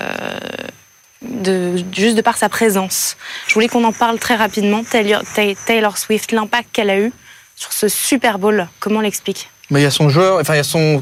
de, 1.23 1.77
juste 1.93 2.17
de 2.17 2.21
par 2.23 2.37
sa 2.37 2.49
présence. 2.49 3.17
Je 3.47 3.55
voulais 3.55 3.69
qu'on 3.69 3.85
en 3.85 3.93
parle 3.93 4.19
très 4.19 4.35
rapidement. 4.35 4.83
Taylor, 4.85 5.23
Ta- 5.35 5.55
Taylor 5.67 5.97
Swift, 5.97 6.33
l'impact 6.33 6.69
qu'elle 6.73 6.91
a 6.91 6.99
eu 6.99 7.13
sur 7.57 7.73
ce 7.73 7.89
Super 7.89 8.39
Bowl, 8.39 8.69
comment 8.81 9.01
l'explique? 9.01 9.49
Mais 9.71 9.81
il 9.81 9.85
y 9.85 9.87
a 9.87 9.91
son 9.91 10.11
joueur, 10.11 10.39
enfin 10.39 10.53
il 10.53 10.59
y 10.59 10.61
a 10.61 10.65
son, 10.65 11.01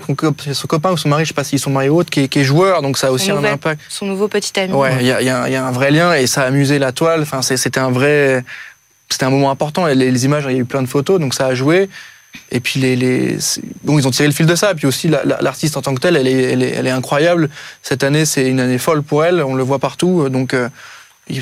copain 0.68 0.92
ou 0.92 0.96
son 0.96 1.08
mari, 1.08 1.24
je 1.24 1.28
sais 1.28 1.34
pas 1.34 1.42
s'ils 1.42 1.58
sont 1.58 1.70
mariés 1.70 1.88
ou 1.88 1.96
autre, 1.98 2.10
qui 2.10 2.20
est, 2.20 2.28
qui 2.28 2.38
est 2.40 2.44
joueur, 2.44 2.82
donc 2.82 2.98
ça 2.98 3.08
a 3.08 3.10
aussi 3.10 3.26
Son 3.26 3.32
un 3.32 3.36
nouvel- 3.36 3.52
impact. 3.54 3.80
Son 3.88 4.06
nouveau 4.06 4.28
petit 4.28 4.60
ami. 4.60 4.72
Ouais, 4.72 4.92
il 5.00 5.06
y 5.06 5.10
a, 5.12 5.20
y 5.22 5.28
a 5.28 5.42
un- 5.42 5.46
il 5.48 5.52
y 5.52 5.56
a 5.56 5.64
un 5.66 5.72
vrai 5.72 5.90
lien 5.90 6.12
et 6.14 6.28
ça 6.28 6.42
a 6.42 6.46
amusé 6.46 6.78
la 6.78 6.92
toile. 6.92 7.22
Enfin, 7.22 7.42
c'était 7.42 7.80
un 7.80 7.90
vrai, 7.90 8.44
c'était 9.10 9.24
un 9.24 9.30
moment 9.30 9.50
important. 9.50 9.86
Et 9.88 9.94
les, 9.94 10.24
images, 10.24 10.44
il 10.48 10.52
y 10.52 10.56
a 10.56 10.58
eu 10.58 10.64
plein 10.64 10.82
de 10.82 10.88
photos, 10.88 11.20
donc 11.20 11.34
ça 11.34 11.46
a 11.46 11.54
joué. 11.54 11.88
Et 12.52 12.60
puis 12.60 12.78
les, 12.78 12.94
les 12.94 13.36
bon, 13.82 13.98
ils 13.98 14.06
ont 14.06 14.10
tiré 14.12 14.28
le 14.28 14.34
fil 14.34 14.46
de 14.46 14.54
ça. 14.54 14.74
Puis 14.74 14.86
aussi 14.86 15.08
la- 15.08 15.24
la- 15.24 15.40
l'artiste 15.40 15.76
en 15.76 15.82
tant 15.82 15.94
que 15.94 16.00
telle, 16.00 16.16
elle 16.16 16.28
est, 16.62 16.90
incroyable. 16.90 17.50
Cette 17.82 18.04
année, 18.04 18.24
c'est 18.24 18.48
une 18.48 18.60
année 18.60 18.78
folle 18.78 19.02
pour 19.02 19.24
elle. 19.24 19.42
On 19.42 19.54
le 19.54 19.62
voit 19.64 19.80
partout, 19.80 20.28
donc 20.28 20.54
euh, 20.54 20.68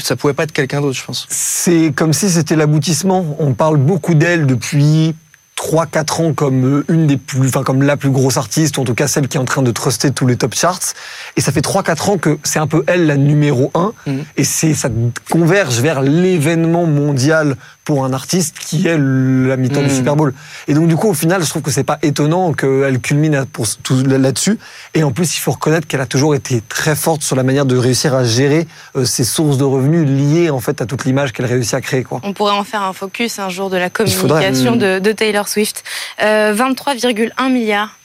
ça 0.03 0.17
pouvait 0.17 0.35
pas 0.35 0.45
être 0.45 0.53
quelqu'un 0.53 0.81
d'autre, 0.81 0.99
je 0.99 1.05
pense. 1.05 1.27
C'est 1.29 1.93
comme 1.95 2.13
si 2.13 2.31
c'était 2.31 2.57
l'aboutissement. 2.57 3.37
On 3.39 3.53
parle 3.53 3.77
beaucoup 3.77 4.15
d'elle 4.15 4.47
depuis 4.47 5.15
3-4 5.59 6.23
ans 6.23 6.33
comme 6.33 6.65
euh, 6.65 6.85
une 6.89 7.07
des 7.07 7.17
plus, 7.17 7.49
enfin 7.49 7.65
comme 7.65 7.83
la 7.83 7.97
plus 7.97 8.11
grosse 8.11 8.37
artiste, 8.37 8.79
ou 8.79 8.83
en 8.83 8.85
tout 8.85 8.95
cas 8.95 9.09
celle 9.09 9.27
qui 9.29 9.37
est 9.37 9.41
en 9.41 9.45
train 9.45 9.63
de 9.63 9.71
truster 9.73 10.13
tous 10.13 10.27
les 10.27 10.37
top 10.37 10.55
charts. 10.55 10.95
Et 11.37 11.41
ça 11.41 11.51
fait 11.53 11.61
3-4 11.61 12.11
ans 12.11 12.19
que 12.19 12.39
c'est 12.45 12.61
un 12.61 12.69
peu 12.69 12.85
elle 12.87 13.07
la 13.07 13.17
numéro 13.17 13.71
1. 13.75 13.93
Mhm. 14.07 14.25
Et 14.37 14.45
c'est, 14.45 14.75
ça 14.75 14.89
converge 15.31 15.81
vers 15.81 16.01
l'événement 16.01 16.87
mondial 16.87 17.57
pour 17.89 18.05
un 18.05 18.13
artiste 18.13 18.59
qui 18.59 18.87
est 18.87 18.99
la 18.99 19.57
mi-temps 19.57 19.81
du 19.81 19.87
Mhm. 19.89 19.97
Super 19.97 20.15
Bowl. 20.15 20.35
Et 20.67 20.75
donc 20.75 20.89
du 20.89 20.95
coup, 20.97 21.09
au 21.09 21.15
final, 21.15 21.43
je 21.43 21.49
trouve 21.49 21.63
que 21.63 21.71
c'est 21.71 21.85
pas 21.85 21.99
étonnant 22.03 22.53
qu'elle 22.53 23.01
culmine 23.01 23.35
à- 23.35 23.47
pour 23.47 23.67
tout 23.83 24.03
là-dessus. 24.05 24.59
Et 24.93 25.03
en 25.05 25.11
plus, 25.11 25.35
il 25.37 25.41
faut 25.41 25.53
reconnaître 25.53 25.87
qu'elle 25.87 26.03
a 26.03 26.07
toujours 26.07 26.35
été 26.35 26.61
très 26.69 26.95
forte 26.95 27.23
sur 27.23 27.35
la 27.35 27.45
manière 27.45 27.65
de 27.65 27.79
réussir 27.79 28.15
à 28.15 28.25
gérer 28.25 28.69
euh, 28.95 29.07
ses 29.07 29.25
sources 29.25 29.57
de 29.57 29.65
revenus 29.65 30.07
liées 30.07 30.51
en 30.51 30.61
fait 30.61 30.83
à 30.83 30.85
toute 30.85 31.07
l'image 31.07 31.33
qu'elle 31.33 31.47
réussit 31.47 31.73
à 31.73 31.81
créer. 31.81 32.05
Quoi. 32.05 32.21
On 32.25 32.35
pourrait 32.35 32.53
en 32.53 32.63
faire 32.63 32.83
un 32.83 32.93
focus 32.93 33.39
un 33.39 33.49
jour 33.49 33.71
de 33.71 33.79
la 33.79 33.89
faudrait. 33.89 34.13
communication 34.45 34.77
de, 34.77 34.99
de 34.99 35.13
Taylor 35.13 35.49
Swift. 35.49 35.83
Euh, 36.21 36.53
23,1 36.55 37.49
milliards. 37.51 37.97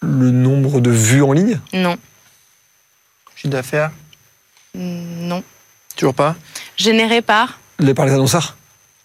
Le 0.00 0.30
nombre 0.30 0.80
de 0.80 0.90
vues 0.90 1.22
en 1.22 1.32
ligne? 1.32 1.60
Non, 1.74 1.98
Chiffre 3.36 3.50
d'affaires, 3.52 3.90
non. 4.74 5.42
toujours 5.94 6.14
pas? 6.14 6.36
Généré 6.78 7.20
par? 7.20 7.58
Les- 7.78 7.92
par 7.92 8.06
les 8.06 8.12
annonceurs? 8.12 8.56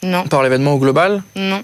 Non, 0.04 0.28
Par 0.28 0.44
l'événement 0.44 0.74
au 0.74 0.78
global. 0.80 1.24
non. 1.36 1.64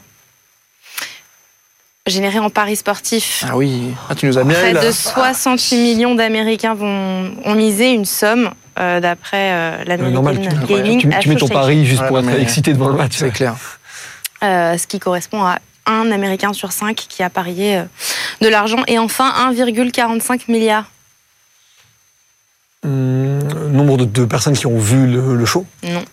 Généré 2.05 2.37
en 2.39 2.49
paris 2.49 2.75
sportif. 2.75 3.45
Ah 3.47 3.55
oui, 3.55 3.93
ah, 4.09 4.15
tu 4.15 4.25
nous 4.27 4.37
as 4.37 4.43
bien 4.43 4.59
Près 4.59 4.71
eu 4.71 4.73
là. 4.73 4.85
de 4.85 4.91
68 4.91 5.77
millions 5.77 6.15
d'Américains 6.15 6.73
vont, 6.73 7.33
ont 7.45 7.55
misé 7.55 7.91
une 7.93 8.03
somme 8.03 8.51
euh, 8.77 8.99
d'après 8.99 9.53
euh, 9.53 9.83
Euh, 9.87 10.09
Normal, 10.09 10.37
tu, 10.41 10.49
Gaming 10.73 10.99
tu- 10.99 11.09
tu 11.19 11.29
mets 11.29 11.35
ton 11.37 11.47
pari 11.47 11.85
juste 11.85 12.01
Ouais, 12.01 12.07
pour 12.09 12.19
être 12.19 12.25
mais- 12.25 12.41
excité 12.41 12.73
devant 12.73 12.89
le 12.89 12.95
match. 12.97 13.13
C'est 13.15 13.31
clair. 13.31 13.55
Euh, 14.43 14.77
ce 14.77 14.85
qui 14.85 14.99
correspond 14.99 15.43
à 15.43 15.59
un 15.85 16.11
Américain 16.11 16.51
sur 16.51 16.73
cinq 16.73 16.95
qui 17.07 17.23
a 17.23 17.29
parié 17.29 17.77
euh, 17.77 17.83
de 18.41 18.49
l'argent. 18.49 18.83
Et 18.87 18.99
enfin, 18.99 19.31
1,45 19.53 20.49
milliard. 20.51 20.89
Hum, 22.83 23.39
nombre 23.71 23.95
de, 23.95 24.03
de 24.03 24.25
personnes 24.25 24.57
qui 24.57 24.67
ont 24.67 24.77
vu 24.77 25.07
le, 25.07 25.37
le 25.37 25.45
show? 25.45 25.65
Non. 25.83 26.03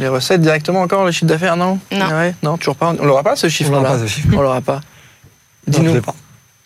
Les 0.00 0.08
recettes 0.08 0.40
directement 0.40 0.80
encore, 0.82 1.04
le 1.04 1.10
chiffre 1.10 1.26
d'affaires, 1.26 1.56
non 1.56 1.78
Non. 1.90 2.06
Ouais, 2.06 2.34
non, 2.42 2.56
toujours 2.56 2.76
pas. 2.76 2.94
On 3.00 3.04
l'aura 3.04 3.22
pas 3.24 3.34
ce 3.36 3.46
On 3.46 3.50
chiffre-là. 3.50 3.78
l'aura 3.78 3.90
pas, 3.94 3.98
ce 3.98 4.06
chiffre. 4.06 4.28
On 4.36 4.40
l'aura 4.42 4.60
pas. 4.60 4.80
Non, 5.66 5.74
je 5.74 5.80
Dis-nous. 5.80 6.00
pas. 6.00 6.14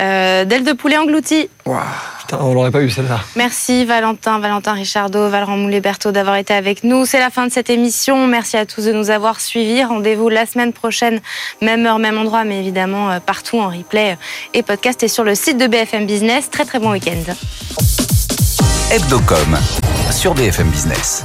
Euh, 0.01 0.45
D'aile 0.45 0.65
de 0.65 0.73
poulet 0.75 0.97
engloutie. 0.97 1.49
Waouh. 1.67 1.81
Putain, 2.21 2.39
on 2.41 2.55
l'aurait 2.55 2.71
pas 2.71 2.83
eu 2.83 2.91
celle-là. 2.91 3.19
Merci 3.35 3.85
Valentin, 3.85 4.39
Valentin 4.39 4.75
Richardot, 4.75 5.29
Valran 5.29 5.57
Moulet-Berthaud 5.57 6.13
d'avoir 6.13 6.37
été 6.37 6.55
avec 6.55 6.85
nous. 6.85 7.05
C'est 7.05 7.19
la 7.19 7.31
fin 7.31 7.47
de 7.47 7.53
cette 7.53 7.69
émission. 7.69 8.27
Merci 8.29 8.57
à 8.57 8.65
tous 8.67 8.85
de 8.85 8.93
nous 8.93 9.11
avoir 9.11 9.41
suivis. 9.41 9.83
Rendez-vous 9.83 10.29
la 10.29 10.47
semaine 10.47 10.73
prochaine, 10.73 11.21
même 11.61 11.85
heure, 11.87 11.99
même 11.99 12.17
endroit, 12.19 12.45
mais 12.45 12.61
évidemment 12.61 13.11
euh, 13.11 13.19
partout 13.19 13.59
en 13.59 13.69
replay 13.71 14.17
et 14.55 14.63
podcast 14.63 15.03
et 15.03 15.09
sur 15.09 15.25
le 15.25 15.35
site 15.35 15.59
de 15.59 15.67
BFM 15.67 16.07
Business. 16.07 16.49
Très 16.51 16.65
très 16.65 16.79
bon 16.79 16.93
week-end. 16.93 17.33
Hebdocom 18.93 19.59
sur 20.13 20.35
BFM 20.35 20.69
Business. 20.69 21.25